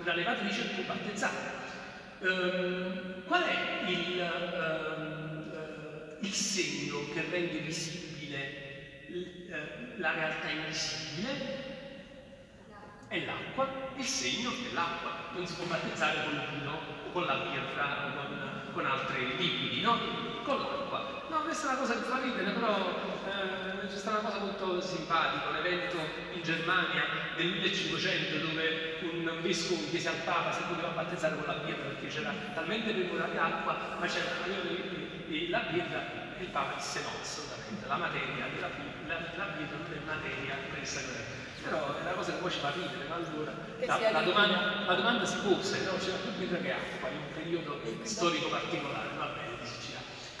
Una 0.00 0.14
levatrice 0.14 0.62
può 0.74 0.82
battezzare. 0.82 1.66
Um, 2.18 3.22
qual 3.24 3.44
è 3.44 3.88
il, 3.88 4.18
uh, 4.18 5.56
uh, 5.56 6.26
il, 6.26 6.32
segno 6.32 7.08
che 7.14 7.24
rende 7.30 7.58
visibile 7.60 9.04
uh, 9.06 10.00
la 10.00 10.12
realtà 10.12 10.48
invisibile? 10.48 11.77
È 13.08 13.24
l'acqua, 13.24 13.66
il 13.96 14.04
segno 14.04 14.50
è 14.50 14.72
l'acqua. 14.74 15.10
Non 15.32 15.46
si 15.46 15.54
può 15.54 15.64
battezzare 15.64 16.24
con 16.24 16.34
il 16.34 16.58
vino 16.58 16.78
con 17.10 17.24
la 17.24 17.36
birra 17.36 18.04
o 18.04 18.12
con, 18.12 18.72
con 18.74 18.84
altri 18.84 19.34
liquidi, 19.38 19.80
no? 19.80 19.98
Con 20.44 20.58
l'acqua. 20.58 21.24
No, 21.30 21.40
questa 21.40 21.68
è 21.68 21.70
una 21.70 21.78
cosa 21.80 21.94
che 21.94 22.04
fa 22.04 22.20
ridere, 22.20 22.50
però 22.52 22.76
eh, 23.24 23.86
c'è 23.86 23.96
stata 23.96 24.18
una 24.18 24.28
cosa 24.28 24.44
molto 24.44 24.80
simpatica, 24.82 25.48
un 25.48 25.56
evento 25.56 25.96
in 26.34 26.42
Germania 26.42 27.04
del 27.34 27.46
1500 27.46 28.46
dove 28.46 28.98
un 29.00 29.38
vescovo 29.40 29.88
chiese 29.88 30.08
al 30.08 30.22
Papa 30.24 30.52
se 30.52 30.62
poteva 30.68 30.88
battezzare 30.88 31.34
con 31.36 31.46
la 31.46 31.60
birra 31.64 31.84
perché 31.84 32.08
c'era 32.08 32.32
talmente 32.52 32.92
premura 32.92 33.26
di 33.26 33.38
acqua, 33.38 33.96
ma 33.98 34.06
c'era 34.06 34.30
la 35.48 35.58
birra 35.70 36.36
e 36.38 36.42
il 36.42 36.50
Papa 36.50 36.74
disse 36.76 37.00
no, 37.02 37.10
assolutamente, 37.20 37.86
la 37.86 37.96
materia 37.96 38.46
la, 38.60 38.68
la 39.36 39.44
birra 39.56 39.76
non 39.76 39.92
è 39.92 40.04
materia 40.04 40.56
sacramento 40.82 41.47
però 41.62 41.96
è 41.98 42.00
una 42.02 42.12
cosa 42.12 42.32
che 42.32 42.38
poi 42.38 42.50
ci 42.50 42.58
fa 42.58 42.70
ridere, 42.70 43.08
ma 43.08 43.16
allora 43.16 43.52
la, 43.84 44.10
la, 44.10 44.22
domanda, 44.22 44.84
la, 44.86 44.94
domanda, 44.94 45.24
si 45.24 45.38
pose, 45.38 45.84
no? 45.84 45.96
c'era 45.98 46.16
più 46.16 46.32
birra 46.32 46.58
che 46.58 46.72
acqua 46.72 47.08
in 47.08 47.16
un 47.16 47.32
periodo 47.34 47.80
storico 48.02 48.48
particolare, 48.48 49.08
va 49.16 49.26
bene. 49.26 49.46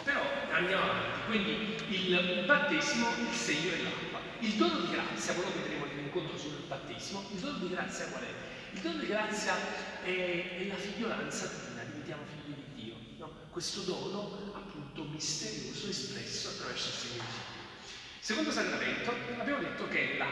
Però 0.02 0.20
andiamo 0.52 0.84
avanti, 0.84 1.20
quindi 1.26 1.76
il 1.88 2.44
battesimo, 2.46 3.08
il 3.18 3.34
segno 3.34 3.72
e 3.72 3.82
l'acqua. 3.82 4.20
Il 4.40 4.54
dono 4.54 4.80
di 4.80 4.90
grazia, 4.90 5.34
poi 5.34 5.44
lo 5.44 5.52
vedremo 5.60 5.84
nell'incontro 5.84 6.38
sul 6.38 6.62
battesimo, 6.66 7.24
il 7.32 7.40
dono 7.40 7.58
di 7.58 7.68
grazia 7.68 8.06
qual 8.06 8.22
è? 8.22 8.32
Il 8.72 8.80
dono 8.80 8.98
di 8.98 9.06
grazia 9.06 9.54
è, 10.02 10.58
è 10.60 10.66
la 10.66 10.76
figliolanza 10.76 11.46
divina, 11.46 11.82
diventiamo 11.82 12.22
figli 12.24 12.54
di 12.54 12.82
Dio. 12.82 12.94
No? 13.18 13.32
Questo 13.50 13.80
dono 13.80 14.52
appunto 14.54 15.04
misterioso 15.04 15.88
espresso 15.88 16.48
attraverso 16.50 16.88
il 16.88 16.94
segno 16.94 17.22
di 17.22 17.28
Dio. 17.28 17.58
Secondo 18.20 18.50
sacramento 18.50 19.12
abbiamo 19.38 19.60
detto 19.60 19.88
che 19.88 20.12
è 20.12 20.16
la 20.16 20.26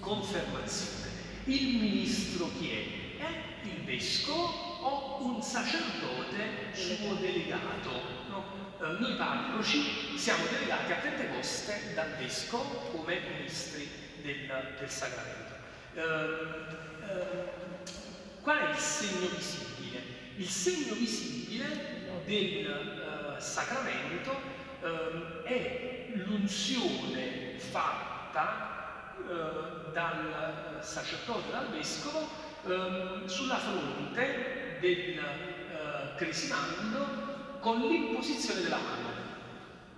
confermazione. 0.00 1.10
Il 1.44 1.78
ministro 1.78 2.50
chi 2.58 2.70
è? 2.70 3.22
È 3.22 3.42
il 3.64 3.84
vescovo 3.84 4.72
o 4.82 5.24
un 5.24 5.42
sacerdote 5.42 6.70
suo 6.72 7.14
delegato. 7.14 7.90
no? 8.28 8.44
Eh, 8.80 9.00
noi 9.00 9.16
parroci 9.16 10.16
siamo 10.16 10.44
delegati 10.46 10.92
a 10.92 10.96
Pentecoste 10.96 11.92
dal 11.94 12.16
vescovo 12.16 12.90
come 12.90 13.20
ministri 13.36 13.88
del, 14.22 14.74
del 14.78 14.90
sacramento. 14.90 15.54
Eh, 15.94 16.00
eh, 16.00 17.60
qual 18.40 18.58
è 18.58 18.70
il 18.70 18.76
segno 18.76 19.28
visibile? 19.36 20.00
Il 20.36 20.48
segno 20.48 20.94
visibile 20.94 22.22
del 22.24 23.36
eh, 23.36 23.40
sacramento 23.40 24.34
eh, 24.82 25.42
è 25.44 26.06
l'unzione 26.14 27.58
fatta 27.58 28.81
eh, 29.28 29.92
dal 29.92 30.78
sacerdote, 30.80 31.50
dal 31.50 31.70
vescovo, 31.70 32.28
eh, 32.64 33.28
sulla 33.28 33.58
fronte 33.58 34.78
del 34.80 35.18
eh, 35.18 36.14
cresimando 36.16 37.58
con 37.60 37.80
l'imposizione 37.80 38.62
della 38.62 38.78
mano. 38.78 39.10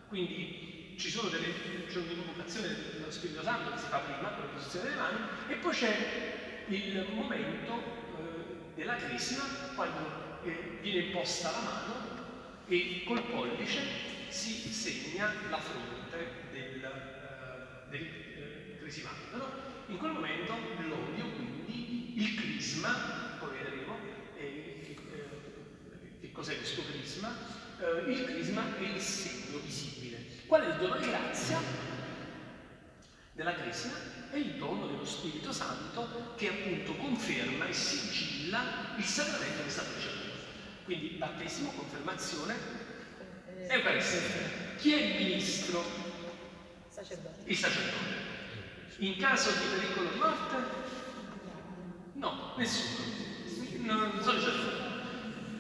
Quindi 0.09 0.95
ci 0.99 1.11
sono 1.11 1.29
delle, 1.29 1.87
c'è 1.87 1.99
un'invocazione 1.99 2.69
dello 2.93 3.11
Spirito 3.11 3.43
Santo 3.43 3.73
che 3.73 3.79
si 3.79 3.87
fa 3.87 3.99
prima 3.99 4.29
con 4.31 4.45
l'imposizione 4.45 4.89
delle 4.89 5.01
mani 5.01 5.19
e 5.49 5.55
poi 5.57 5.73
c'è 5.73 6.65
il 6.69 7.07
momento 7.13 7.75
eh, 7.75 8.75
della 8.75 8.97
cresima 8.97 9.43
quando 9.75 10.41
eh, 10.45 10.79
viene 10.81 11.07
imposta 11.07 11.51
la 11.51 11.61
mano 11.61 11.95
e 12.69 13.03
col 13.07 13.23
pollice 13.25 13.81
si 14.29 14.53
segna 14.73 15.33
la 15.49 15.59
fronte 15.59 16.49
del, 16.53 16.91
del 17.91 18.24
eh, 18.95 19.03
cresimando. 19.03 19.37
no? 19.37 19.47
In 19.89 19.99
quel 19.99 20.13
momento 20.13 20.53
l'olio, 20.79 21.31
quindi 21.35 22.15
il 22.17 22.35
crisma, 22.35 23.37
poi 23.39 23.51
vedremo 23.59 23.97
eh, 24.37 24.43
eh, 24.89 26.19
che 26.21 26.33
cos'è 26.33 26.57
questo 26.57 26.83
crisma, 26.85 27.37
eh, 27.81 28.11
il 28.11 28.25
crisma 28.25 28.77
è 28.79 28.83
il 28.83 29.01
segno 29.01 29.59
visibile. 29.59 30.25
Qual 30.47 30.63
è 30.63 30.69
il 30.69 30.77
dono 30.77 30.99
di 30.99 31.07
grazia 31.07 31.59
della 33.33 33.55
cresima? 33.55 33.95
È 34.31 34.37
il 34.37 34.55
dono 34.55 34.87
dello 34.87 35.05
Spirito 35.05 35.53
Santo 35.53 36.35
che 36.37 36.49
appunto 36.49 36.95
conferma 36.95 37.67
e 37.67 37.73
sigilla 37.73 38.95
il 38.97 39.05
sacramento 39.05 39.63
che 39.65 39.71
sta 39.71 39.83
facendo. 39.83 40.33
Quindi 40.85 41.09
battesimo, 41.17 41.71
confermazione, 41.71 42.55
Eucaristia. 43.69 44.21
Chi 44.77 44.93
è 44.93 44.97
il 44.97 45.25
ministro? 45.25 45.83
Sacerdote. 46.89 47.43
Il 47.45 47.57
sacerdote. 47.57 48.24
In 48.99 49.17
caso 49.19 49.51
di 49.51 49.67
pericolo 49.75 50.09
di 50.09 50.19
morte? 50.19 50.57
No, 52.13 52.55
nessuno. 52.57 53.05
Non 53.81 54.23
sono 54.23 54.39
i 54.39 54.43
sacerdoti. 54.43 54.83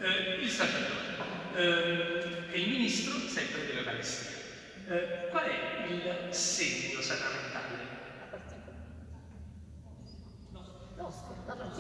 Eh, 0.00 0.38
il 0.40 0.50
sacerdote. 0.50 1.16
Eh, 1.56 2.52
e 2.52 2.60
il 2.60 2.68
ministro 2.70 3.18
sempre 3.28 3.66
dell'Eucaristia. 3.66 4.30
Eh, 4.86 5.28
qual 5.30 5.44
è 5.44 5.86
il 5.88 6.32
segno 6.32 7.00
sacramentale? 7.00 7.92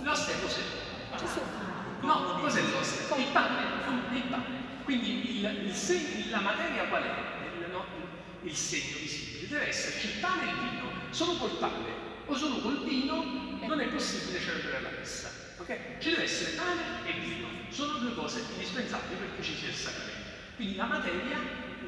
L'ostia. 0.02 0.34
Cos'è? 0.40 0.62
Gesù. 1.18 1.40
No, 2.00 2.40
cos'è 2.40 2.62
l'ostia? 2.62 3.16
Il 3.16 3.32
pane, 3.32 3.62
il 4.12 4.22
pane. 4.22 4.82
Quindi 4.84 5.38
il, 5.38 5.66
il 5.66 5.72
segno, 5.72 6.30
la 6.30 6.40
materia 6.40 6.88
qual 6.88 7.02
è? 7.04 7.14
Il, 7.58 7.70
no, 7.70 7.84
il 8.42 8.54
segno 8.54 8.98
visibile. 8.98 9.48
Deve 9.48 9.68
esserci 9.68 10.06
il 10.08 10.20
pane 10.20 10.42
e 10.42 10.46
il 10.46 10.58
vino. 10.58 10.93
Solo 11.14 11.34
col 11.34 11.56
pane 11.58 11.92
o 12.26 12.34
solo 12.34 12.58
col 12.58 12.84
vino 12.84 13.22
non 13.68 13.80
è 13.80 13.86
possibile 13.86 14.40
celebrare 14.40 14.82
la 14.82 14.90
messa. 14.98 15.30
Ok? 15.58 16.00
Ci 16.00 16.10
deve 16.10 16.24
essere 16.24 16.56
pane 16.56 17.06
e 17.06 17.12
vino. 17.20 17.46
Sono 17.68 17.98
due 17.98 18.14
cose 18.14 18.40
indispensabili 18.40 19.14
perché 19.20 19.40
ci 19.40 19.54
sia 19.54 19.68
il 19.68 19.74
sacramento. 19.76 20.30
Quindi 20.56 20.74
la 20.74 20.86
materia, 20.86 21.38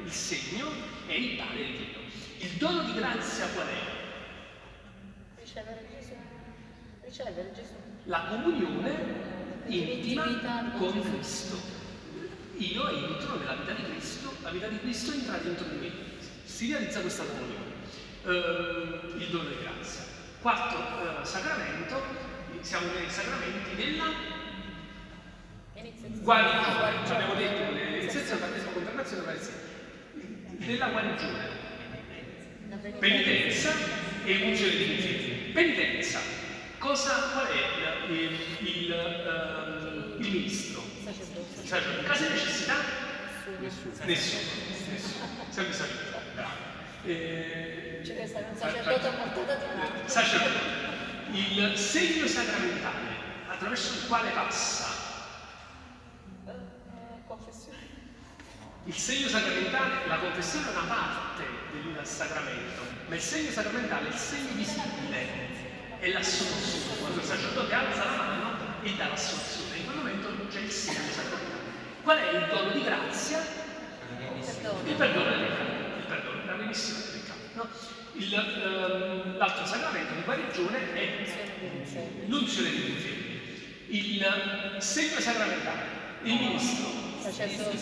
il 0.01 0.09
segno 0.09 0.71
è 1.07 1.11
il 1.11 1.35
pane 1.35 1.59
e 1.59 1.61
il 1.61 1.75
vino. 1.75 1.97
Il 2.37 2.51
dono 2.51 2.83
di 2.83 2.93
grazia 2.93 3.47
qual 3.49 3.67
è? 3.67 3.81
Ricevere 5.41 5.87
Gesù. 5.99 6.13
Ricevere 7.03 7.51
Gesù. 7.53 7.73
la 8.05 8.27
comunione 8.29 8.95
intima 9.65 10.23
con 10.77 11.01
Cristo. 11.01 11.59
Io 12.59 12.87
entro 12.87 13.39
nella 13.39 13.55
vita 13.55 13.73
di 13.73 13.83
Cristo, 13.91 14.33
la 14.41 14.51
vita 14.51 14.67
di 14.67 14.79
Cristo 14.79 15.11
entra 15.11 15.35
dentro 15.39 15.65
di 15.67 15.75
me. 15.79 15.91
Si 16.45 16.71
realizza 16.71 17.01
questa 17.01 17.25
comunione. 17.25 17.66
Eh, 18.27 18.99
il 19.19 19.27
dono 19.29 19.47
di 19.47 19.55
grazia. 19.61 20.03
Quarto 20.41 20.75
eh, 20.75 21.25
sacramento, 21.25 22.01
siamo 22.59 22.87
nei 22.91 23.09
sacramenti 23.09 23.73
della 23.73 24.03
guarigione. 26.19 27.05
Abbiamo 27.07 27.35
detto 27.35 27.71
l'iniziazione, 27.71 28.41
battesimo, 28.41 28.71
guarigione. 29.23 29.65
Della 30.57 30.89
guarigione. 30.89 31.65
Penitenza 32.99 33.71
e 34.25 34.43
unzione 34.43 34.75
di 34.75 34.83
infermi. 34.91 35.51
Penitenza, 35.53 36.19
cosa, 36.79 37.31
qual 37.31 37.47
è 37.47 38.11
il, 38.11 38.13
il, 38.13 38.67
il, 38.67 38.91
ehm, 38.91 40.15
il 40.19 40.31
ministro? 40.31 40.83
Sacerdote. 41.63 42.03
Caso 42.03 42.23
di 42.23 42.33
necessità? 42.33 42.75
Nessuno. 43.61 43.93
Nessuno. 44.03 44.41
Nessuno. 44.91 45.45
Sempre 45.47 45.73
sacerdote. 45.73 46.23
Bravo. 46.35 46.75
Eh, 47.05 47.76
Stare 48.27 48.45
un 48.51 48.57
sacerdote 48.57 49.07
a 49.07 49.11
portata 49.11 49.55
di 49.55 49.77
mano. 49.77 50.07
sacerdote. 50.07 50.85
Il 51.31 51.77
segno 51.77 52.27
sacramentale 52.27 53.15
attraverso 53.49 53.93
il 53.93 54.07
quale 54.07 54.29
passa 54.31 54.85
Eh, 56.47 56.51
Confessione. 57.27 57.77
Il 58.85 58.93
segno 58.93 59.27
sacramentale, 59.27 60.07
la 60.07 60.17
confessione 60.17 60.67
è 60.67 60.71
una 60.71 60.87
parte 60.87 61.43
del 61.73 62.05
sacramento, 62.05 62.81
ma 63.07 63.15
il 63.15 63.21
segno 63.21 63.51
sacramentale 63.51 64.07
è 64.07 64.11
il 64.11 64.17
segno 64.17 64.49
visibile, 64.53 65.99
è 65.99 66.09
l'assoluzione. 66.11 66.99
Quando 66.99 67.19
il 67.19 67.25
sacerdote 67.25 67.73
alza 67.73 68.03
la 68.05 68.11
mano 68.15 68.57
e 68.83 68.95
dà 68.95 69.07
l'assoluzione, 69.09 69.77
in 69.77 69.85
quel 69.85 69.97
momento 69.97 70.47
c'è 70.49 70.59
il 70.59 70.71
segno 70.71 71.11
sacramentale. 71.11 71.55
Qual 72.03 72.17
è 72.17 72.29
il 72.37 72.45
dono 72.49 72.71
di 72.71 72.83
grazia? 72.83 73.39
Il 73.39 74.95
Perdono. 74.95 74.95
perdono 74.97 75.29
del 75.29 75.39
peccato, 75.39 75.97
il 75.97 76.05
perdono, 76.07 76.45
la 76.45 76.55
remissione 76.55 76.99
del 77.01 77.19
peccato. 77.19 77.39
no? 77.53 77.67
Ehm, 78.19 79.37
l'altro 79.37 79.65
sacramento 79.65 80.15
di 80.15 80.21
guarigione 80.23 80.93
è 80.93 81.23
di 81.23 82.27
l'unzione 82.27 82.69
degli 82.71 82.89
infermi. 82.89 83.25
Il 83.89 84.75
segno 84.79 85.19
sacramentale, 85.19 85.81
il 86.23 86.33
ministro, 86.33 86.87
il 87.15 87.21
sacerdote, 87.21 87.77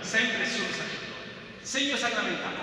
sempre 0.00 0.42
e 0.42 0.46
solo 0.46 0.66
sacerdote. 0.66 1.08
Segno 1.62 1.96
sacramentale, 1.96 2.56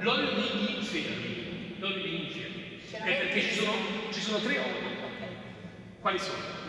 l'olio 0.00 0.34
degli 0.34 0.76
infermi, 0.76 1.76
l'olio 1.78 2.02
degli 2.02 2.24
infermi. 2.24 2.80
È 2.90 3.16
perché 3.18 3.40
ci 3.42 3.54
sono, 3.54 3.72
ci 4.12 4.20
sono 4.20 4.38
tre 4.38 4.58
oli. 4.58 4.96
Quali 6.00 6.18
sono? 6.18 6.64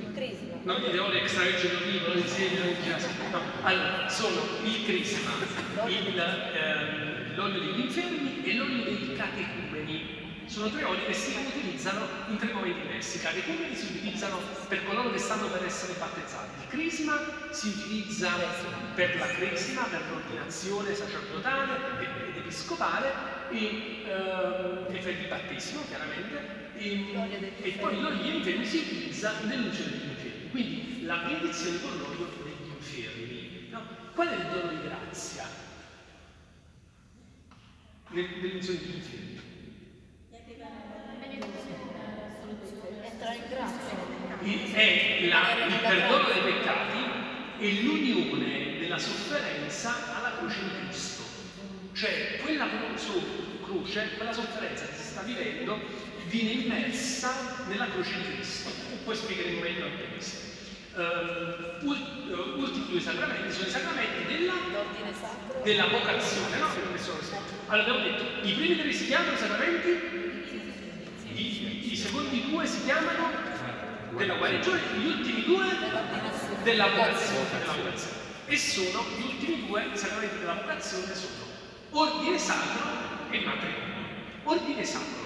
Il 0.00 0.12
crisma. 0.14 0.54
Non 0.62 0.82
dite 0.82 0.98
olio 0.98 1.20
extravergine 1.20 1.72
d'oliva, 1.74 2.08
olio 2.08 2.22
di 2.22 2.28
seme, 2.28 2.60
olio 2.60 2.76
di. 2.80 3.30
No, 3.30 3.40
allora, 3.62 4.08
sono 4.08 4.40
il 4.64 4.84
crisma, 4.84 5.30
il, 5.86 6.18
ehm, 6.18 7.23
l'olio 7.34 7.60
degli 7.60 7.80
infermi 7.80 8.42
e 8.44 8.54
l'olio 8.54 8.84
dei 8.84 9.14
catecumeni. 9.16 10.22
Sono 10.46 10.68
tre 10.68 10.84
oli 10.84 11.04
che 11.06 11.14
si 11.14 11.34
utilizzano 11.38 12.06
in 12.28 12.36
tre 12.36 12.52
momenti 12.52 12.82
diversi. 12.82 13.16
I 13.16 13.20
catecumeni 13.20 13.74
si 13.74 13.86
utilizzano 13.86 14.38
per 14.68 14.84
coloro 14.84 15.10
che 15.10 15.18
stanno 15.18 15.48
per 15.48 15.64
essere 15.64 15.94
battezzati. 15.98 16.62
Il 16.62 16.68
crisma 16.68 17.18
si 17.50 17.68
utilizza 17.68 18.30
per 18.94 19.16
la 19.16 19.26
cresima, 19.26 19.82
per 19.84 20.02
l'ordinazione 20.10 20.94
sacerdotale 20.94 21.72
ed 22.00 22.36
episcopale 22.36 23.12
e, 23.50 24.02
ehm, 24.04 24.94
e 24.94 24.98
per 24.98 25.18
il 25.18 25.28
battesimo, 25.28 25.82
chiaramente. 25.88 26.72
E, 26.76 27.52
e 27.62 27.70
poi 27.80 28.00
l'olio 28.00 28.18
degli 28.18 28.34
infermi 28.34 28.66
si 28.66 28.78
utilizza 28.78 29.32
nell'unzione 29.44 29.90
degli 29.92 30.08
infermi. 30.10 30.50
Quindi 30.50 31.04
la 31.04 31.16
benedizione 31.16 31.80
con 31.80 31.96
l'olio 31.96 32.28
degli 32.42 32.68
infermi. 32.68 33.68
no? 33.70 33.80
Qual 34.12 34.28
è 34.28 34.34
il 34.34 34.46
dono 34.52 34.68
di 34.68 34.82
grazia? 34.86 35.63
In 38.14 38.30
grazia. 43.48 44.12
Il- 44.42 44.72
è 44.72 45.26
la- 45.26 45.66
il 45.66 45.80
perdono 45.80 46.28
dei 46.32 46.52
peccati 46.52 46.98
e 47.58 47.82
l'unione 47.82 48.78
della 48.78 48.98
sofferenza 48.98 50.14
alla 50.16 50.36
croce 50.36 50.58
di 50.62 50.86
Cristo. 50.86 51.22
Cioè, 51.92 52.38
quella 52.40 52.68
croce, 53.64 54.10
quella 54.16 54.32
sofferenza 54.32 54.86
che 54.86 54.94
si 54.94 55.02
sta 55.02 55.22
vivendo, 55.22 55.80
viene 56.26 56.50
immersa 56.52 57.64
nella 57.66 57.88
croce 57.88 58.16
di 58.16 58.34
Cristo. 58.34 58.70
Poi 59.02 59.16
spiegheremo 59.16 59.60
meglio 59.60 59.86
anche 59.86 60.04
questo. 60.12 60.53
Eh, 60.96 61.82
ultimi 61.82 62.86
due 62.88 63.00
sacramenti 63.00 63.52
sono 63.52 63.66
i 63.66 63.70
sacramenti 63.70 64.32
della, 64.32 64.52
della 65.64 65.86
vocazione, 65.88 66.56
no? 66.58 66.68
Allora 67.66 67.88
abbiamo 67.88 67.98
detto, 67.98 68.46
i 68.46 68.52
primi 68.52 68.78
tre 68.78 68.92
si 68.92 69.06
chiamano 69.06 69.36
sacramenti, 69.36 69.88
i, 71.32 71.92
i 71.92 71.96
secondi 71.96 72.48
due 72.48 72.64
si 72.64 72.84
chiamano 72.84 73.28
della 74.16 74.34
guarigione, 74.34 74.80
gli 74.96 75.06
ultimi 75.06 75.42
due 75.42 75.64
della 75.66 76.00
vocazione, 76.02 76.62
della 76.62 76.86
vocazione. 76.86 78.22
E 78.46 78.56
sono, 78.56 79.04
gli 79.18 79.22
ultimi 79.22 79.66
due 79.66 79.90
sacramenti 79.94 80.38
della 80.38 80.54
vocazione 80.54 81.12
sono 81.12 81.42
ordine 81.90 82.38
sacro 82.38 82.88
e 83.30 83.40
matrimonio. 83.40 83.82
Ordine 84.44 84.84
sacro. 84.84 85.23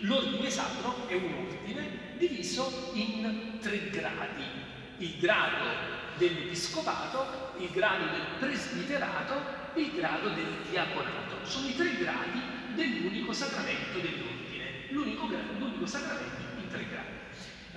L'ordine 0.00 0.50
sacro 0.50 1.06
è 1.08 1.14
un 1.14 1.46
ordine 1.46 1.98
diviso 2.18 2.90
in 2.94 3.58
tre 3.60 3.90
gradi. 3.90 4.44
Il 4.98 5.18
grado 5.18 5.66
dell'episcopato, 6.16 7.54
il 7.58 7.68
grado 7.70 8.04
del 8.04 8.20
presbiterato 8.38 9.34
e 9.74 9.80
il 9.80 9.92
grado 9.92 10.28
del 10.30 10.46
diaconato. 10.70 11.44
Sono 11.44 11.68
i 11.68 11.74
tre 11.76 11.96
gradi 11.96 12.40
dell'unico 12.74 13.32
sacramento 13.32 13.98
dell'ordine. 13.98 14.86
L'unico, 14.90 15.26
l'unico 15.58 15.86
sacramento 15.86 16.40
in 16.60 16.68
tre 16.68 16.86
gradi. 16.88 17.08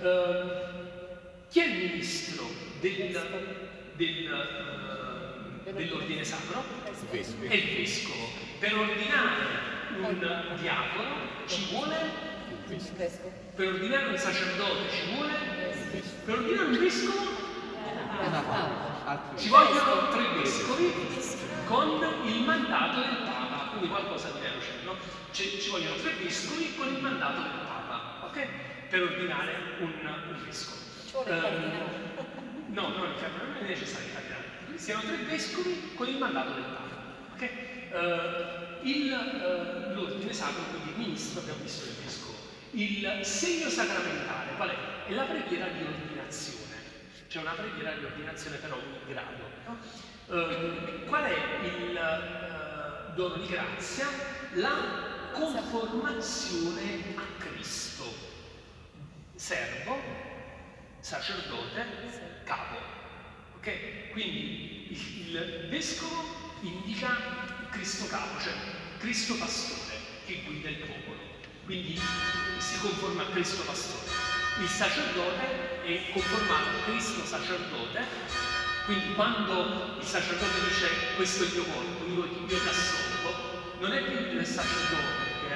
Eh, 0.00 1.48
chi 1.50 1.60
è 1.60 1.66
il 1.66 1.90
ministro 1.90 2.46
del- 2.80 3.12
del, 3.96 4.26
eh, 4.26 5.23
dell'ordine 5.72 6.24
sacro? 6.24 6.62
È 7.10 7.16
il 7.16 7.76
vescovo. 7.76 8.28
Per 8.58 8.76
ordinare 8.76 9.72
un 9.98 10.56
diacono 10.60 11.14
ci 11.46 11.68
vuole, 11.70 11.96
Il 12.68 12.80
vescovo. 12.96 13.32
per 13.54 13.68
ordinare 13.68 14.06
un 14.08 14.16
sacerdote 14.18 14.90
ci 14.90 15.14
vuole, 15.14 15.32
per 16.24 16.34
ordinare 16.38 16.66
un 16.68 16.78
vescovo 16.78 17.42
ci 19.36 19.48
vogliono 19.48 20.08
tre 20.10 20.22
vescovi 20.40 20.92
con 21.66 22.00
il 22.24 22.40
mandato 22.44 23.00
del 23.00 23.16
Papa, 23.24 23.68
quindi 23.70 23.88
qualcosa 23.88 24.30
di 24.30 24.40
veloce, 24.40 24.70
no? 24.84 24.94
Ci, 25.32 25.60
ci 25.60 25.70
vogliono 25.70 25.96
tre 25.96 26.12
vescovi 26.22 26.74
con 26.76 26.88
il 26.94 27.00
mandato 27.00 27.40
del 27.42 27.60
Papa, 27.66 28.26
ok? 28.26 28.46
Per 28.88 29.02
ordinare 29.02 29.52
un, 29.80 29.92
un 30.28 30.44
vescovo. 30.44 30.76
Ci 31.06 31.12
vuole 31.12 31.30
il 31.34 31.40
cardinale. 31.40 32.12
No, 32.68 32.88
no, 32.88 33.04
il 33.04 33.14
cardinale 33.20 33.52
non 33.52 33.64
è 33.64 33.68
necessario 33.68 34.06
il 34.06 34.12
cardinale. 34.14 34.43
Siano 34.76 35.02
tre 35.02 35.16
vescovi 35.16 35.92
con 35.94 36.08
il 36.08 36.18
mandato 36.18 36.52
del 36.52 36.64
Papa. 36.64 37.34
ok? 37.34 37.42
Eh, 37.42 38.64
il, 38.82 39.12
eh, 39.12 39.94
l'ordine 39.94 40.32
sacro, 40.32 40.62
quindi 40.70 40.90
il 40.90 40.96
ministro, 40.96 41.40
abbiamo 41.40 41.62
visto 41.62 41.84
del 41.84 41.94
vescovo. 42.02 42.36
Il 42.72 43.20
segno 43.24 43.68
sacramentale, 43.68 44.54
qual 44.56 44.70
è? 44.70 45.06
È 45.06 45.12
la 45.12 45.24
preghiera 45.24 45.68
di 45.68 45.82
ordinazione. 45.84 46.74
C'è 47.28 47.40
una 47.40 47.52
preghiera 47.52 47.92
di 47.92 48.04
ordinazione 48.04 48.56
per 48.56 48.72
ogni 48.72 48.98
grado. 49.06 49.44
no? 49.66 49.78
Eh, 50.26 51.04
qual 51.06 51.24
è 51.24 51.66
il 51.66 53.12
dono 53.14 53.34
di 53.36 53.46
grazia? 53.46 54.06
La 54.54 55.30
conformazione 55.32 57.14
a 57.16 57.22
Cristo. 57.38 58.04
Servo, 59.34 59.98
sacerdote, 61.00 61.84
capo. 62.44 63.03
Ok? 63.64 64.10
Quindi 64.12 64.88
il, 64.90 65.34
il 65.34 65.68
vescovo 65.70 66.58
indica 66.60 67.16
Cristo 67.70 68.06
capo, 68.08 68.38
cioè 68.38 68.52
Cristo 68.98 69.36
pastore 69.36 69.96
che 70.26 70.42
guida 70.44 70.68
il 70.68 70.84
popolo. 70.84 71.16
Quindi 71.64 71.98
si 72.58 72.78
conforma 72.80 73.22
a 73.22 73.30
Cristo 73.30 73.62
pastore. 73.62 74.04
Il 74.60 74.68
sacerdote 74.68 75.82
è 75.82 76.12
conformato 76.12 76.68
a 76.68 76.82
Cristo 76.84 77.24
sacerdote, 77.24 78.04
quindi 78.84 79.14
quando 79.14 79.96
il 79.98 80.06
sacerdote 80.06 80.68
dice 80.68 81.16
questo 81.16 81.44
è 81.44 81.46
il 81.46 81.52
mio 81.54 81.64
corpo, 81.64 82.04
io, 82.04 82.46
io 82.46 82.46
ti 82.46 82.68
assolvo, 82.68 83.80
non 83.80 83.94
è 83.94 84.02
più 84.02 84.38
il 84.38 84.44
sacerdote 84.44 85.24
che 85.40 85.54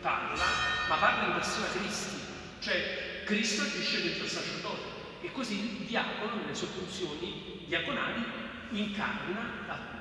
parla, 0.00 0.44
ma 0.88 0.96
parla 0.96 1.26
in 1.26 1.32
persona 1.34 1.66
Cristi, 1.78 2.16
cioè 2.58 3.22
Cristo 3.24 3.62
agisce 3.62 4.02
dentro 4.02 4.24
il 4.24 4.30
sacerdote 4.30 4.99
e 5.22 5.32
così 5.32 5.80
il 5.80 5.86
diacono 5.86 6.36
nelle 6.36 6.54
sue 6.54 6.68
funzioni 6.68 7.64
diaconali 7.66 8.22
incarna 8.70 9.64
la- 9.66 9.98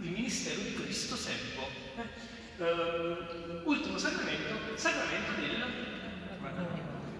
il 0.00 0.10
ministero 0.10 0.60
di 0.60 0.74
Cristo 0.74 1.16
servo. 1.16 1.66
Eh, 1.96 2.62
eh, 2.62 3.60
ultimo 3.64 3.98
sacramento, 3.98 4.76
sacramento 4.76 5.40
del 5.40 5.64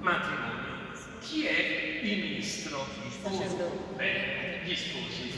matrimonio. 0.01 0.67
Chi 1.21 1.47
è 1.47 2.01
il 2.03 2.19
ministro? 2.19 2.87
Sacerdote. 3.23 3.95
Bene, 3.97 4.65
gli 4.65 4.75
sposi. 4.75 5.37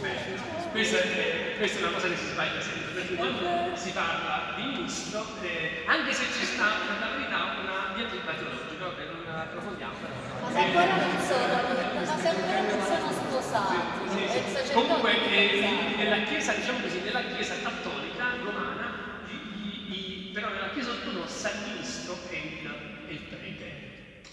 Bene. 0.00 0.70
Questa, 0.70 0.98
è, 0.98 1.54
questa 1.56 1.78
è 1.78 1.82
una 1.82 1.90
cosa 1.92 2.08
che 2.08 2.16
si 2.16 2.26
sbaglia 2.26 2.60
sempre, 2.60 2.92
perché 2.92 3.14
quando 3.16 3.74
si 3.74 3.90
parla 3.90 4.54
di 4.54 4.62
ministro, 4.62 5.26
eh, 5.42 5.82
anche 5.86 6.12
se 6.12 6.24
ci 6.38 6.44
sta 6.44 6.68
per 6.86 6.98
la 7.00 7.16
verità 7.16 7.58
una 7.60 7.94
diatriba 7.96 8.32
teologica, 8.34 8.84
vabbè, 8.84 9.04
non 9.06 9.24
la 9.26 9.40
approfondiamo, 9.42 9.94
però. 9.98 10.27
Ma 10.48 10.54
se 10.54 10.58
ancora 10.64 10.96
non 10.96 11.20
sono, 11.20 12.18
se 12.20 12.28
ancora 12.28 12.60
non 12.62 12.80
sono 12.80 13.12
sposati, 13.12 13.76
Sì, 14.08 14.18
sì. 14.28 14.52
sacerdote 14.52 14.72
Comunque 14.72 15.12
eh, 15.30 15.94
nella 15.96 16.22
chiesa, 16.24 16.52
diciamo 16.54 16.80
così, 16.80 17.00
nella 17.00 17.22
chiesa 17.22 17.54
cattolica 17.62 18.24
romana, 18.42 19.20
i- 19.28 19.92
i- 19.92 20.30
però 20.32 20.48
nella 20.48 20.70
chiesa 20.70 20.90
ortodossa 20.90 21.50
il 21.50 21.58
ministro 21.72 22.16
è 22.30 22.34
il, 22.36 22.64
è 23.08 23.10
il 23.12 23.18
prete. 23.28 23.66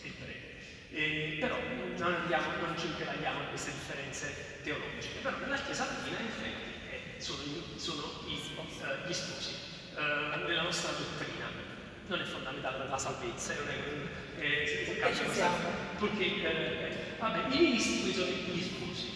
è 0.01 0.05
il 0.05 0.13
prete. 0.13 0.55
Eh, 0.91 1.37
però 1.41 1.57
non 1.97 2.13
andiamo, 2.13 2.45
non 2.65 2.77
ci 2.77 2.85
impelaghiamo 2.87 3.41
in 3.41 3.47
queste 3.49 3.71
differenze 3.71 4.59
teologiche, 4.63 5.19
però 5.21 5.35
nella 5.39 5.57
chiesa 5.57 5.85
latina 5.85 6.19
in 6.19 6.25
effetti 6.27 6.71
eh, 6.91 7.21
sono, 7.21 7.39
sono 7.75 8.03
i- 8.27 8.33
eh, 8.35 9.07
gli 9.07 9.13
sposi 9.13 9.51
eh, 9.97 10.37
nella 10.47 10.61
nostra 10.61 10.91
dottrina. 10.91 11.64
Non 12.07 12.19
è 12.19 12.23
fondamentale 12.23 12.77
per 12.77 12.89
la 12.89 12.97
salvezza, 12.99 13.53
non 13.55 13.67
è 13.67 14.41
eh, 14.43 14.97
questa- 15.01 15.33
siamo. 15.33 15.55
perché 15.99 16.25
eh, 16.25 16.95
vabbè, 17.17 17.47
i 17.55 17.59
ministri 17.59 18.13
sono 18.13 18.27
gli 18.29 18.61
sposi. 18.61 19.09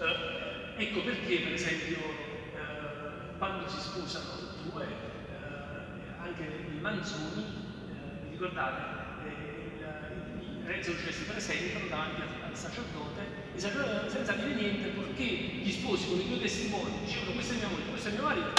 Eh, 0.00 0.82
ecco 0.82 1.00
perché, 1.02 1.36
per 1.38 1.52
esempio, 1.52 1.96
eh, 1.98 3.38
quando 3.38 3.68
si 3.68 3.78
sposano 3.78 4.32
due, 4.68 4.82
eh, 4.84 6.20
anche 6.20 6.42
i 6.74 6.80
manzoni, 6.80 7.44
eh, 7.44 8.24
vi 8.24 8.30
ricordate, 8.32 8.82
eh, 9.28 10.40
il, 10.40 10.58
il 10.58 10.66
re 10.66 10.80
esorcesti 10.80 11.12
si 11.12 11.24
presentano 11.30 11.86
davanti 11.88 12.20
al, 12.20 12.56
sacerdote, 12.56 13.22
sacerdote 13.54 14.10
senza 14.10 14.32
dire 14.32 14.54
niente, 14.54 14.88
perché 14.88 15.22
gli 15.24 15.70
sposi 15.70 16.08
con 16.08 16.18
i 16.20 16.28
due 16.28 16.40
testimoni 16.40 16.98
dicevano 17.04 17.32
questa 17.32 17.54
è 17.54 17.56
mia 17.58 17.68
moglie, 17.68 17.84
questo 17.90 18.08
è 18.08 18.12
mio 18.12 18.22
marito, 18.22 18.52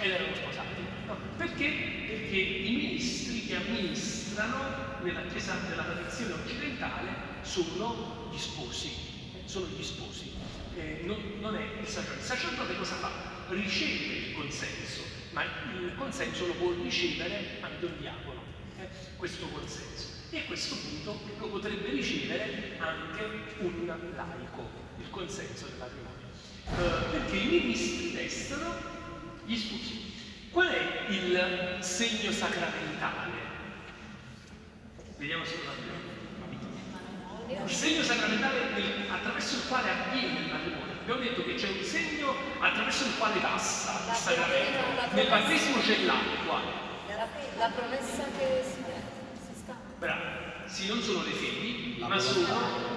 ed 0.00 0.10
erano 0.10 0.34
sposati. 0.34 0.97
Perché? 1.36 1.68
Perché 2.06 2.36
i 2.36 2.76
ministri 2.76 3.46
che 3.46 3.56
amministrano 3.56 5.00
nella 5.02 5.22
Chiesa 5.22 5.54
della 5.68 5.84
tradizione 5.84 6.34
occidentale 6.34 7.10
sono 7.42 8.30
gli 8.32 8.38
sposi, 8.38 8.90
sono 9.44 9.66
gli 9.66 9.82
sposi, 9.82 10.32
Eh, 10.76 11.02
non, 11.04 11.16
non 11.40 11.56
è 11.56 11.80
il 11.80 11.86
sacerdote. 11.86 12.20
Il 12.20 12.24
sacerdote 12.24 12.76
cosa 12.76 12.94
fa? 12.96 13.10
Riceve 13.48 14.14
il 14.14 14.34
consenso, 14.34 15.02
ma 15.32 15.42
il 15.42 15.92
consenso 15.96 16.46
lo 16.46 16.52
può 16.54 16.72
ricevere 16.72 17.58
anche 17.60 17.84
un 17.84 17.98
diacono, 17.98 18.42
eh, 18.78 18.88
questo 19.16 19.48
consenso. 19.48 20.06
E 20.30 20.40
a 20.40 20.44
questo 20.44 20.76
punto 20.76 21.18
lo 21.38 21.48
potrebbe 21.48 21.88
ricevere 21.88 22.76
anche 22.78 23.24
un 23.60 23.86
laico, 23.86 24.68
il 25.00 25.10
consenso 25.10 25.66
del 25.66 25.78
matrimonio. 25.78 26.26
Eh, 26.66 27.10
perché 27.10 27.36
i 27.36 27.46
ministri 27.46 28.12
testano 28.12 28.74
gli 29.46 29.56
sposi. 29.56 30.07
Qual 30.50 30.66
è 30.66 31.10
il 31.10 31.76
segno 31.80 32.30
sacramentale? 32.32 33.32
Vediamo 35.18 35.44
se 35.44 35.56
lo 35.64 35.70
abbiamo. 35.70 35.96
Il 37.66 37.74
segno 37.74 38.02
sacramentale 38.02 38.72
del- 38.74 39.06
attraverso 39.10 39.56
il 39.56 39.62
quale 39.68 39.90
avviene 39.90 40.38
il 40.40 40.52
matrimonio. 40.52 40.94
Abbiamo 41.00 41.20
detto 41.20 41.44
che 41.44 41.54
c'è 41.54 41.68
un 41.68 41.82
segno 41.82 42.34
attraverso 42.60 43.04
il 43.06 43.16
quale 43.16 43.40
passa 43.40 44.10
il 44.10 44.14
sacramento. 44.16 45.14
Nel 45.14 45.28
battesimo 45.28 45.80
c'è 45.80 46.02
l'acqua. 46.04 46.60
La, 47.08 47.26
la 47.58 47.68
promessa 47.74 48.24
che 48.38 48.62
si, 48.62 48.82
si 49.46 49.62
scambia. 49.64 49.96
Bravo. 49.98 50.22
Sì, 50.66 50.86
non 50.88 51.00
sono 51.00 51.22
le 51.24 51.30
fedi, 51.32 51.96
La 51.98 52.08
ma 52.08 52.16
volontà. 52.16 52.52
sono 52.52 52.96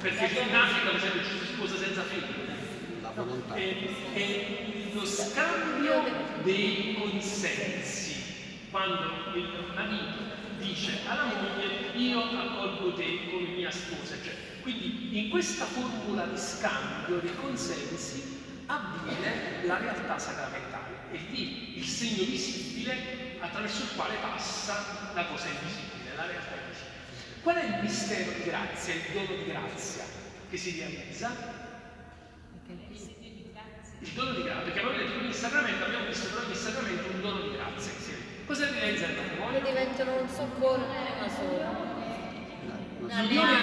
perché 0.00 0.24
in 0.40 0.54
Africa 0.54 0.86
per 0.86 0.96
esempio 0.96 1.22
ci 1.22 1.38
si 1.38 1.52
sposa 1.52 1.76
senza 1.76 2.02
fedi. 2.02 2.24
La 3.02 3.10
volontà. 3.14 3.54
È, 3.54 3.76
è 4.14 4.69
lo 4.92 5.04
scambio 5.04 6.02
dei 6.42 6.96
consensi. 6.98 8.68
Quando 8.70 9.34
il 9.34 9.72
marito 9.74 10.38
dice 10.58 11.00
alla 11.06 11.24
moglie 11.24 11.96
io 11.96 12.22
accolgo 12.22 12.94
te 12.94 13.30
come 13.30 13.48
mia 13.48 13.70
sposa. 13.70 14.14
Cioè, 14.22 14.34
quindi 14.62 15.18
in 15.18 15.30
questa 15.30 15.64
formula 15.64 16.24
di 16.26 16.38
scambio 16.38 17.18
dei 17.18 17.34
consensi 17.36 18.38
avviene 18.66 19.64
la 19.64 19.78
realtà 19.78 20.18
sacramentale. 20.18 21.08
È 21.10 21.18
lì 21.30 21.78
il 21.78 21.84
segno 21.84 22.24
visibile 22.24 23.38
attraverso 23.40 23.82
il 23.82 23.88
quale 23.96 24.16
passa 24.20 25.12
la 25.14 25.24
cosa 25.24 25.46
invisibile, 25.46 26.14
la 26.14 26.26
realtà 26.26 26.54
invisibile. 26.54 26.98
Qual 27.42 27.56
è 27.56 27.64
il 27.64 27.82
mistero 27.82 28.32
di 28.32 28.42
grazia, 28.44 28.94
il 28.94 29.02
dono 29.12 29.42
di 29.42 29.50
grazia 29.50 30.04
che 30.48 30.56
si 30.56 30.78
realizza? 30.78 31.68
Sacramento 35.32 35.84
abbiamo 35.84 36.06
visto 36.06 36.28
per 36.28 36.44
ogni 36.44 36.54
sacramento 36.54 37.10
un 37.12 37.20
dono 37.20 37.40
di 37.42 37.52
grazia. 37.56 37.92
Sì. 37.98 38.12
Cosa 38.46 38.68
evidenzia 38.68 39.08
il 39.08 39.14
Che 39.14 39.20
matrimonio? 39.20 39.60
diventano 39.60 40.20
un 40.20 40.28
non 40.76 40.90
è 40.90 41.18
una 41.18 41.28
sola. 41.28 41.98
L'unione, 43.22 43.56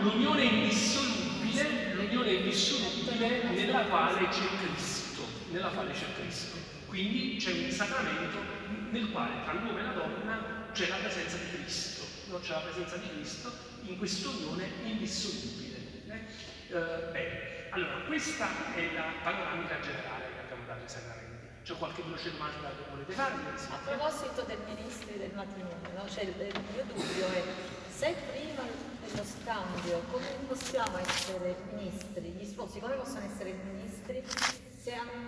l'unione 0.00 0.42
indissolubile, 0.42 1.94
l'unione 1.94 2.30
indissolubile 2.32 3.42
nella 3.50 3.80
quale 3.84 4.28
c'è 4.28 4.46
Cristo, 4.60 5.22
nella 5.50 5.68
quale 5.68 5.92
c'è 5.92 6.06
Cristo. 6.18 6.56
Quindi 6.86 7.36
c'è 7.38 7.52
un 7.52 7.70
sacramento 7.70 8.38
nel 8.90 9.10
quale 9.10 9.42
tra 9.44 9.52
l'uomo 9.52 9.78
e 9.78 9.82
la 9.82 9.92
donna 9.92 10.68
c'è 10.72 10.88
la 10.88 10.96
presenza 10.96 11.36
di 11.36 11.50
Cristo, 11.62 12.04
no? 12.30 12.38
c'è 12.40 12.52
la 12.52 12.60
presenza 12.60 12.96
di 12.96 13.08
Cristo 13.14 13.52
in 13.82 13.98
questa 13.98 14.28
unione 14.28 14.68
indissolubile. 14.84 15.76
eh? 16.08 16.74
Eh, 16.74 17.12
bene, 17.12 17.55
allora 17.76 18.00
questa 18.06 18.48
è 18.74 18.92
la 18.94 19.04
panoramica 19.22 19.78
generale 19.80 20.24
che 20.32 20.40
abbiamo 20.40 20.64
dato 20.66 20.80
ai 20.80 20.88
sacramenti. 20.88 21.24
C'è 21.62 21.74
qualche 21.76 22.02
veloce 22.02 22.30
domanda 22.32 22.68
che 22.68 22.88
volete? 22.88 23.12
Sì. 23.12 23.20
A 23.20 23.78
proposito 23.84 24.42
dei 24.42 24.56
ministri 24.64 25.18
del 25.18 25.32
matrimonio, 25.34 25.90
no? 25.94 26.08
cioè, 26.08 26.24
il 26.24 26.34
mio 26.36 26.84
dubbio 26.84 27.26
è 27.28 27.42
se 27.90 28.16
prima 28.32 28.62
dello 29.04 29.24
scambio 29.24 30.02
come 30.10 30.26
possiamo 30.46 30.96
essere 30.98 31.56
ministri, 31.72 32.22
gli 32.30 32.44
sposi 32.46 32.78
come 32.78 32.94
possono 32.94 33.26
essere 33.26 33.52
ministri 33.52 34.24